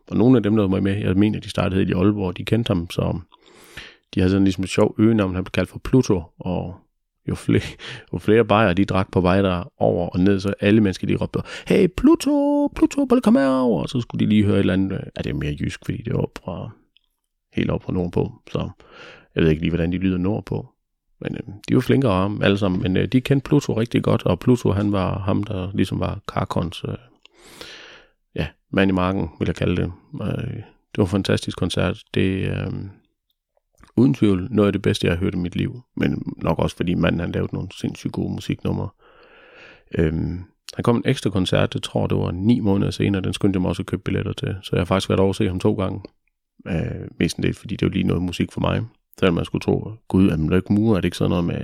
Og 0.08 0.18
nogle 0.18 0.38
af 0.38 0.44
dem, 0.44 0.56
der 0.56 0.68
var 0.68 0.80
med, 0.80 0.98
jeg 0.98 1.16
mener, 1.16 1.40
de 1.40 1.50
startede 1.50 1.90
i 1.90 1.94
Aalborg, 1.94 2.38
de 2.38 2.46
kendte 2.46 2.70
ham, 2.70 2.90
så 2.90 3.20
de 4.14 4.20
havde 4.20 4.32
sådan 4.32 4.44
ligesom 4.44 4.64
et 4.64 4.70
sjovt 4.70 5.00
øgenavn, 5.00 5.36
han 5.36 5.44
blev 5.44 5.52
kaldt 5.52 5.70
for 5.70 5.80
Pluto, 5.80 6.24
og 6.40 6.76
jo 7.28 7.36
flere, 7.36 7.62
jo 8.14 8.18
flere 8.18 8.46
bajer 8.46 8.74
de 8.74 8.86
drak 8.86 9.12
på 9.12 9.22
vej 9.22 9.42
der 9.42 9.72
over 9.78 10.10
og 10.10 10.20
ned, 10.20 10.40
så 10.40 10.54
alle 10.60 10.82
mennesker 10.82 11.08
de 11.08 11.16
råbte, 11.16 11.40
hey 11.68 11.88
Pluto, 11.98 12.68
Pluto, 12.68 13.06
bare 13.06 13.22
kom 13.22 13.36
herover, 13.36 13.82
og 13.82 13.90
så 13.90 14.02
skulle 14.02 14.26
de 14.26 14.30
lige 14.30 14.44
høre 14.44 14.56
et 14.56 14.60
eller 14.60 14.74
andet, 14.74 14.92
ja 14.92 15.22
det 15.22 15.30
er 15.30 15.34
mere 15.34 15.58
jysk, 15.60 15.80
fordi 15.86 16.02
det 16.02 16.14
var 16.14 16.30
fra, 16.44 16.70
helt 17.54 17.70
op 17.70 17.84
fra 17.84 17.94
nordpå, 17.94 18.32
så 18.52 18.70
jeg 19.36 19.44
ved 19.44 19.50
ikke 19.50 19.62
lige, 19.62 19.72
hvordan 19.72 19.92
de 19.92 19.98
lyder 19.98 20.18
nordpå, 20.18 20.68
men 21.22 21.36
øh, 21.36 21.54
de 21.70 21.76
var 21.76 21.82
flinkere 21.82 22.12
om 22.12 22.42
alle 22.42 22.58
sammen, 22.58 22.82
men 22.82 22.98
øh, 22.98 23.08
de 23.08 23.22
kendte 23.22 23.50
Pluto 23.50 23.80
rigtig 23.80 24.04
godt, 24.04 24.26
og 24.26 24.40
Pluto 24.40 24.72
han 24.72 24.92
var 24.92 25.20
ham, 25.20 25.44
der 25.44 25.72
ligesom 25.74 26.00
var 26.00 26.20
Karkons, 26.28 26.84
øh, 26.88 26.96
mand 28.72 28.92
i 28.92 28.94
marken, 28.94 29.30
vil 29.40 29.48
jeg 29.48 29.56
kalde 29.56 29.82
det. 29.82 29.92
Øh, 30.22 30.56
det 30.92 30.98
var 30.98 31.04
en 31.04 31.10
fantastisk 31.10 31.58
koncert. 31.58 32.04
Det 32.14 32.46
er 32.46 32.68
øh, 32.68 32.74
uden 33.98 34.14
tvivl 34.14 34.48
noget 34.52 34.68
af 34.68 34.74
det 34.74 34.82
bedste, 34.82 35.08
jeg 35.08 35.14
har 35.16 35.20
hørt 35.20 35.34
i 35.34 35.38
mit 35.38 35.56
liv. 35.56 35.82
Men 35.96 36.34
nok 36.38 36.60
også, 36.60 36.76
fordi 36.76 36.94
manden 36.94 37.20
han 37.20 37.32
lavede 37.32 37.56
nogle 37.56 37.70
sindssygt 37.80 38.14
gode 38.14 38.34
musiknumre. 38.34 38.90
Øhm, 39.98 40.44
han 40.74 40.84
kom 40.84 40.96
en 40.96 41.04
ekstra 41.06 41.30
koncert, 41.30 41.74
det 41.74 41.84
tror 41.84 42.08
det 42.08 42.18
var 42.18 42.32
ni 42.32 42.60
måneder 42.60 42.92
senere, 42.92 43.22
den 43.22 43.34
skyndte 43.34 43.58
jeg 43.58 43.62
mig 43.62 43.70
også 43.70 43.82
at 43.82 43.86
købe 43.86 44.02
billetter 44.06 44.34
til. 44.34 44.56
Så 44.64 44.70
jeg 44.74 44.80
har 44.80 44.86
faktisk 44.86 45.10
været 45.10 45.20
over 45.20 45.30
at 45.30 45.36
se 45.36 45.48
ham 45.48 45.60
to 45.60 45.74
gange. 45.74 46.02
Øh, 46.68 47.08
mest 47.20 47.38
det, 47.38 47.56
fordi 47.56 47.76
det 47.76 47.86
var 47.86 47.94
lige 47.94 48.08
noget 48.08 48.24
musik 48.24 48.52
for 48.52 48.62
mig. 48.62 48.84
Så 49.20 49.32
man 49.32 49.46
skulle 49.46 49.62
tro, 49.62 49.92
gud, 50.08 50.30
er 50.30 50.38
man 50.38 50.58
ikke 50.58 50.74
mur? 50.74 50.92
Er 50.92 51.02
det 51.02 51.06
ikke 51.06 51.18
sådan 51.18 51.30
noget 51.30 51.46
med 51.46 51.62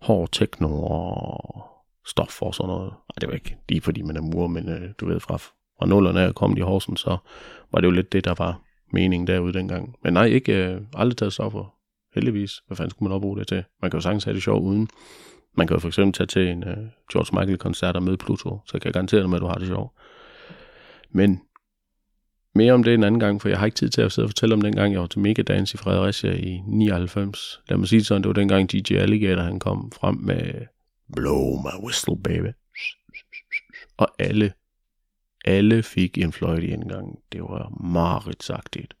hård 0.00 0.28
techno 0.32 0.82
og 0.82 1.62
stof 2.06 2.42
og 2.42 2.54
sådan 2.54 2.68
noget? 2.68 2.90
Nej, 2.90 3.16
det 3.20 3.28
var 3.28 3.34
ikke 3.34 3.56
lige 3.68 3.80
fordi 3.80 4.02
man 4.02 4.16
er 4.16 4.20
mur, 4.20 4.46
men 4.46 4.68
øh, 4.68 4.90
du 4.98 5.06
ved, 5.06 5.20
fra, 5.20 5.38
fra 5.78 5.86
nullerne 5.86 6.20
af 6.20 6.34
kom 6.34 6.54
de 6.54 6.62
Horsen, 6.62 6.96
så 6.96 7.16
var 7.72 7.80
det 7.80 7.86
jo 7.86 7.90
lidt 7.90 8.12
det, 8.12 8.24
der 8.24 8.34
var 8.38 8.60
meningen 8.92 9.26
derude 9.26 9.52
dengang. 9.52 9.94
Men 10.04 10.12
nej, 10.12 10.24
ikke 10.24 10.64
øh, 10.64 10.80
aldrig 10.94 11.16
taget 11.16 11.32
stoffer. 11.32 11.74
Heldigvis. 12.14 12.52
Hvad 12.66 12.76
fanden 12.76 12.90
skulle 12.90 13.08
man 13.08 13.16
opbruge 13.16 13.38
det 13.38 13.48
til? 13.48 13.64
Man 13.82 13.90
kan 13.90 13.98
jo 13.98 14.02
sagtens 14.02 14.24
have 14.24 14.34
det 14.34 14.42
sjovt 14.42 14.62
uden. 14.62 14.88
Man 15.56 15.66
kan 15.66 15.74
jo 15.74 15.80
for 15.80 15.88
eksempel 15.88 16.12
tage 16.12 16.26
til 16.26 16.48
en 16.48 16.64
øh, 16.64 16.76
George 17.12 17.38
Michael-koncert 17.38 17.96
og 17.96 18.02
møde 18.02 18.16
Pluto, 18.16 18.60
så 18.66 18.72
kan 18.72 18.84
jeg 18.84 18.92
garantere 18.92 19.20
dig 19.20 19.30
med, 19.30 19.36
at 19.36 19.42
du 19.42 19.46
har 19.46 19.54
det 19.54 19.66
sjovt. 19.66 19.92
Men 21.10 21.40
mere 22.54 22.72
om 22.72 22.82
det 22.82 22.94
en 22.94 23.04
anden 23.04 23.20
gang, 23.20 23.42
for 23.42 23.48
jeg 23.48 23.58
har 23.58 23.66
ikke 23.66 23.76
tid 23.76 23.88
til 23.88 24.02
at 24.02 24.12
sidde 24.12 24.26
og 24.26 24.30
fortælle 24.30 24.54
om 24.54 24.60
den 24.60 24.76
gang, 24.76 24.92
jeg 24.92 25.00
var 25.00 25.06
til 25.06 25.20
Megadance 25.20 25.74
i 25.74 25.78
Fredericia 25.78 26.32
i 26.32 26.60
99. 26.66 27.60
Lad 27.68 27.78
mig 27.78 27.88
sige 27.88 28.04
sådan, 28.04 28.22
det 28.22 28.28
var 28.28 28.32
dengang 28.32 28.72
DJ 28.72 28.94
Alligator, 28.94 29.42
han 29.42 29.58
kom 29.58 29.92
frem 29.92 30.14
med 30.16 30.66
Blow 31.16 31.56
my 31.56 31.84
whistle, 31.84 32.16
baby. 32.24 32.48
Og 33.96 34.08
alle, 34.18 34.52
alle 35.44 35.82
fik 35.82 36.18
en 36.18 36.32
fløjte 36.32 36.66
i 36.66 36.70
indgangen. 36.70 37.16
Det 37.32 37.42
var 37.42 37.68
meget 37.68 38.42
sagtigt. 38.42 38.94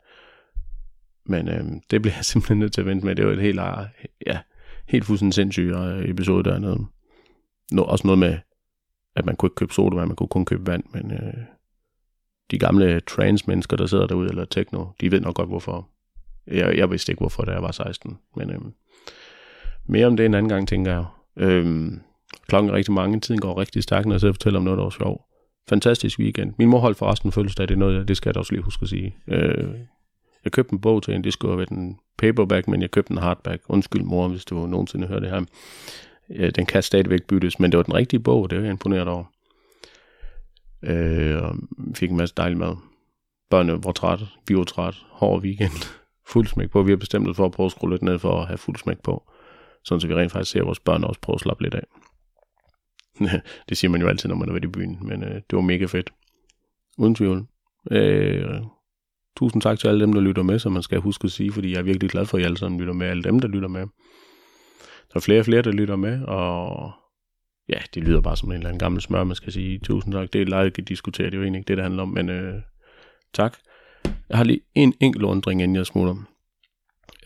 Men 1.26 1.48
øhm, 1.48 1.80
det 1.90 2.02
blev 2.02 2.12
jeg 2.16 2.24
simpelthen 2.32 2.58
nødt 2.58 2.72
til 2.72 2.80
at 2.80 2.86
vente 2.86 3.06
med. 3.06 3.16
Det 3.16 3.26
var 3.26 3.32
et 3.32 3.42
helt, 3.42 3.60
øh, 3.60 4.04
ja, 4.26 4.38
helt 4.86 5.04
fuldstændig 5.04 5.34
sindssyg 5.34 5.72
øh, 5.76 6.10
episode 6.10 6.50
dernede. 6.50 6.86
Nå, 7.72 7.82
også 7.82 8.06
noget 8.06 8.18
med, 8.18 8.38
at 9.16 9.26
man 9.26 9.36
kunne 9.36 9.46
ikke 9.46 9.54
købe 9.54 9.74
sodavand, 9.74 10.08
man 10.08 10.16
kunne 10.16 10.28
kun 10.28 10.44
købe 10.44 10.66
vand, 10.66 10.84
men 10.92 11.12
øh, 11.12 11.44
de 12.50 12.58
gamle 12.58 13.00
trans-mennesker, 13.00 13.76
der 13.76 13.86
sidder 13.86 14.06
derude, 14.06 14.28
eller 14.28 14.44
techno, 14.44 14.86
de 15.00 15.10
ved 15.10 15.20
nok 15.20 15.34
godt, 15.34 15.48
hvorfor. 15.48 15.88
Jeg, 16.46 16.76
jeg 16.76 16.90
vidste 16.90 17.12
ikke, 17.12 17.20
hvorfor, 17.20 17.44
da 17.44 17.52
jeg 17.52 17.62
var 17.62 17.70
16, 17.70 18.18
men 18.36 18.50
øh, 18.50 18.60
mere 19.86 20.06
om 20.06 20.16
det 20.16 20.26
en 20.26 20.34
anden 20.34 20.48
gang, 20.48 20.68
tænker 20.68 20.92
jeg. 20.92 21.04
Øh, 21.36 21.92
klokken 22.46 22.70
er 22.70 22.74
rigtig 22.74 22.94
mange, 22.94 23.20
tiden 23.20 23.40
går 23.40 23.60
rigtig 23.60 23.82
stærkt, 23.82 24.06
når 24.06 24.14
jeg 24.14 24.20
sidder 24.20 24.32
og 24.32 24.36
fortæller 24.36 24.58
om 24.58 24.64
noget, 24.64 24.76
der 24.76 24.82
var 24.82 24.90
sjovt. 24.90 25.22
Fantastisk 25.68 26.18
weekend. 26.18 26.54
Min 26.58 26.68
mor 26.68 26.78
holdt 26.78 26.98
forresten 26.98 27.32
fødselsdag, 27.32 27.68
det 27.68 27.74
er 27.74 27.78
noget, 27.78 28.08
det 28.08 28.16
skal 28.16 28.28
jeg 28.28 28.34
da 28.34 28.38
også 28.38 28.52
lige 28.52 28.62
huske 28.62 28.82
at 28.82 28.88
sige. 28.88 29.16
Øh, 29.28 29.68
jeg 30.44 30.52
købte 30.52 30.72
en 30.72 30.80
bog 30.80 31.02
til 31.02 31.12
hende, 31.12 31.24
det 31.24 31.32
skulle 31.32 31.52
have 31.52 31.58
været 31.58 31.70
en 31.70 31.98
paperback, 32.18 32.68
men 32.68 32.82
jeg 32.82 32.90
købte 32.90 33.12
en 33.12 33.18
hardback. 33.18 33.62
Undskyld 33.68 34.02
mor, 34.02 34.28
hvis 34.28 34.44
du 34.44 34.66
nogensinde 34.66 35.06
hører 35.06 35.20
det 35.20 35.30
her. 35.30 36.50
Den 36.50 36.66
kan 36.66 36.82
stadigvæk 36.82 37.24
byttes, 37.24 37.60
men 37.60 37.72
det 37.72 37.76
var 37.78 37.82
den 37.82 37.94
rigtige 37.94 38.20
bog, 38.20 38.50
det 38.50 38.58
er 38.58 38.62
jeg 38.62 38.70
imponeret 38.70 39.08
over. 39.08 39.24
Øh, 40.82 41.42
og 41.42 41.56
fik 41.94 42.10
en 42.10 42.16
masse 42.16 42.34
dejlig 42.36 42.58
mad. 42.58 42.76
Børnene 43.50 43.84
var 43.84 43.92
trætte, 43.92 44.26
vi 44.48 44.56
var 44.56 44.64
trætte, 44.64 44.98
hård 45.10 45.42
weekend, 45.42 45.88
fuld 46.32 46.46
smæk 46.46 46.70
på. 46.70 46.82
Vi 46.82 46.92
har 46.92 46.96
bestemt 46.96 47.28
os 47.28 47.36
for 47.36 47.44
at 47.44 47.52
prøve 47.52 47.64
at 47.64 47.72
skrue 47.72 47.90
lidt 47.90 48.02
ned 48.02 48.18
for 48.18 48.40
at 48.40 48.46
have 48.46 48.58
fuld 48.58 48.76
smæk 48.76 48.98
på, 48.98 49.30
sådan 49.84 50.00
så 50.00 50.06
vi 50.06 50.14
rent 50.14 50.32
faktisk 50.32 50.52
ser 50.52 50.62
vores 50.62 50.80
børn 50.80 51.04
også 51.04 51.20
prøve 51.20 51.34
at 51.34 51.40
slappe 51.40 51.62
lidt 51.62 51.74
af. 51.74 51.84
det 53.68 53.76
siger 53.76 53.90
man 53.90 54.00
jo 54.00 54.08
altid, 54.08 54.28
når 54.28 54.36
man 54.36 54.48
er 54.48 54.52
ved 54.52 54.64
i 54.64 54.66
byen, 54.66 54.98
men 55.02 55.24
øh, 55.24 55.34
det 55.34 55.52
var 55.52 55.60
mega 55.60 55.84
fedt. 55.84 56.12
Uden 56.98 57.14
tvivl. 57.14 57.46
Øh, 57.90 58.60
Tusind 59.38 59.62
tak 59.62 59.78
til 59.78 59.88
alle 59.88 60.00
dem, 60.00 60.12
der 60.12 60.20
lytter 60.20 60.42
med, 60.42 60.58
som 60.58 60.72
man 60.72 60.82
skal 60.82 61.00
huske 61.00 61.24
at 61.24 61.30
sige, 61.30 61.52
fordi 61.52 61.72
jeg 61.72 61.78
er 61.78 61.82
virkelig 61.82 62.10
glad 62.10 62.26
for, 62.26 62.38
at 62.38 62.42
I 62.42 62.44
alle 62.44 62.58
sammen 62.58 62.80
lytter 62.80 62.92
med. 62.92 63.06
Alle 63.06 63.22
dem, 63.22 63.40
der 63.40 63.48
lytter 63.48 63.68
med. 63.68 63.80
Der 65.08 65.16
er 65.16 65.20
flere 65.20 65.40
og 65.40 65.44
flere, 65.44 65.62
der 65.62 65.72
lytter 65.72 65.96
med, 65.96 66.22
og 66.22 66.92
ja, 67.68 67.78
det 67.94 68.04
lyder 68.04 68.20
bare 68.20 68.36
som 68.36 68.48
en 68.48 68.56
eller 68.56 68.68
anden 68.68 68.78
gammel 68.78 69.00
smør, 69.00 69.24
man 69.24 69.36
skal 69.36 69.52
sige. 69.52 69.78
Tusind 69.78 70.14
tak. 70.14 70.32
Det 70.32 70.42
er 70.42 70.46
lejligt 70.46 70.78
at 70.78 70.88
diskutere, 70.88 71.26
det 71.26 71.34
er 71.34 71.38
jo 71.38 71.42
egentlig 71.42 71.58
ikke 71.58 71.68
det, 71.68 71.76
det 71.76 71.84
handler 71.84 72.02
om, 72.02 72.08
men 72.08 72.28
øh, 72.28 72.54
tak. 73.34 73.56
Jeg 74.28 74.36
har 74.36 74.44
lige 74.44 74.60
en 74.74 74.94
enkelt 75.00 75.24
undring, 75.24 75.62
inden 75.62 75.76
jeg 75.76 75.86
smutter. 75.86 76.14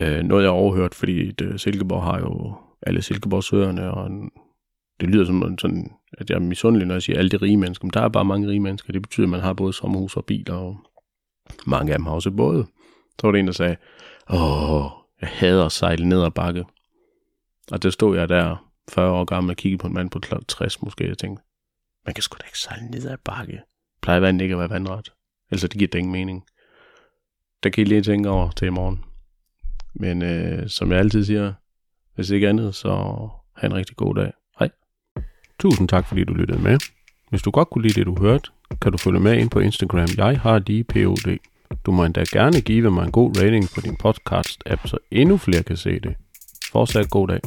Øh, 0.01 0.23
noget, 0.23 0.43
jeg 0.43 0.49
har 0.49 0.57
overhørt, 0.57 0.95
fordi 0.95 1.31
det, 1.31 1.61
Silkeborg 1.61 2.03
har 2.03 2.19
jo 2.19 2.55
alle 2.81 3.01
Silkeborgsøerne, 3.01 3.91
og 3.91 4.11
det 4.99 5.09
lyder 5.09 5.25
som 5.25 5.57
sådan, 5.57 5.91
at 6.17 6.29
jeg 6.29 6.35
er 6.35 6.39
misundelig, 6.39 6.87
når 6.87 6.95
jeg 6.95 7.01
siger 7.01 7.19
alle 7.19 7.29
de 7.29 7.37
rige 7.37 7.57
mennesker, 7.57 7.85
men 7.85 7.91
der 7.93 8.01
er 8.01 8.09
bare 8.09 8.25
mange 8.25 8.47
rige 8.47 8.59
mennesker. 8.59 8.93
Det 8.93 9.01
betyder, 9.01 9.25
at 9.25 9.31
man 9.31 9.39
har 9.39 9.53
både 9.53 9.73
sommerhus 9.73 10.17
og 10.17 10.25
biler 10.25 10.55
og 10.55 10.77
mange 11.65 11.93
af 11.93 11.99
dem 11.99 12.05
har 12.05 12.13
også 12.13 12.31
både. 12.31 12.65
Så 13.19 13.27
var 13.27 13.31
det 13.31 13.39
en, 13.39 13.47
der 13.47 13.53
sagde, 13.53 13.75
åh, 14.29 14.85
jeg 15.21 15.29
hader 15.29 15.65
at 15.65 15.71
sejle 15.71 16.09
ned 16.09 16.23
ad 16.23 16.31
bakke. 16.31 16.65
Og 17.71 17.83
der 17.83 17.89
stod 17.89 18.17
jeg 18.17 18.29
der, 18.29 18.69
40 18.89 19.11
år 19.11 19.25
gammel, 19.25 19.51
og 19.51 19.57
kiggede 19.57 19.81
på 19.81 19.87
en 19.87 19.93
mand 19.93 20.09
på 20.09 20.19
60 20.47 20.81
måske, 20.81 21.11
og 21.11 21.17
tænkte, 21.17 21.43
man 22.05 22.13
kan 22.13 22.21
sgu 22.21 22.37
da 22.41 22.45
ikke 22.45 22.59
sejle 22.59 22.85
ned 22.85 23.05
ad 23.05 23.17
bakke. 23.25 23.61
Plejer 24.01 24.19
vandet 24.19 24.43
ikke 24.43 24.53
at 24.53 24.59
være 24.59 24.69
vandret. 24.69 25.09
Ellers 25.51 25.61
det 25.61 25.71
giver 25.71 25.87
det 25.87 25.99
ingen 25.99 26.11
mening. 26.11 26.43
Der 27.63 27.69
kan 27.69 27.81
I 27.81 27.85
lige 27.85 28.01
tænke 28.01 28.29
over 28.29 28.51
til 28.51 28.65
i 28.65 28.69
morgen. 28.69 29.05
Men 29.93 30.21
øh, 30.21 30.69
som 30.69 30.91
jeg 30.91 30.99
altid 30.99 31.23
siger, 31.23 31.53
hvis 32.15 32.29
ikke 32.29 32.49
andet, 32.49 32.75
så 32.75 32.89
have 33.55 33.65
en 33.65 33.73
rigtig 33.73 33.95
god 33.95 34.15
dag. 34.15 34.31
Tusind 35.63 35.87
tak, 35.87 36.07
fordi 36.07 36.23
du 36.23 36.33
lyttede 36.33 36.61
med. 36.61 36.79
Hvis 37.29 37.41
du 37.41 37.51
godt 37.51 37.69
kunne 37.69 37.81
lide 37.81 37.99
det, 37.99 38.05
du 38.05 38.15
hørte, 38.19 38.49
kan 38.81 38.91
du 38.91 38.97
følge 38.97 39.19
med 39.19 39.37
ind 39.37 39.49
på 39.49 39.59
Instagram. 39.59 40.07
Jeg 40.17 40.39
har 40.39 40.59
lige 40.59 40.83
POD. 40.83 41.37
Du 41.85 41.91
må 41.91 42.05
endda 42.05 42.23
gerne 42.31 42.61
give 42.61 42.91
mig 42.91 43.05
en 43.05 43.11
god 43.11 43.37
rating 43.37 43.69
på 43.75 43.81
din 43.81 43.97
podcast-app, 44.05 44.87
så 44.87 44.97
endnu 45.11 45.37
flere 45.37 45.63
kan 45.63 45.77
se 45.77 45.99
det. 45.99 46.15
Fortsat 46.71 47.09
god 47.09 47.27
dag. 47.27 47.39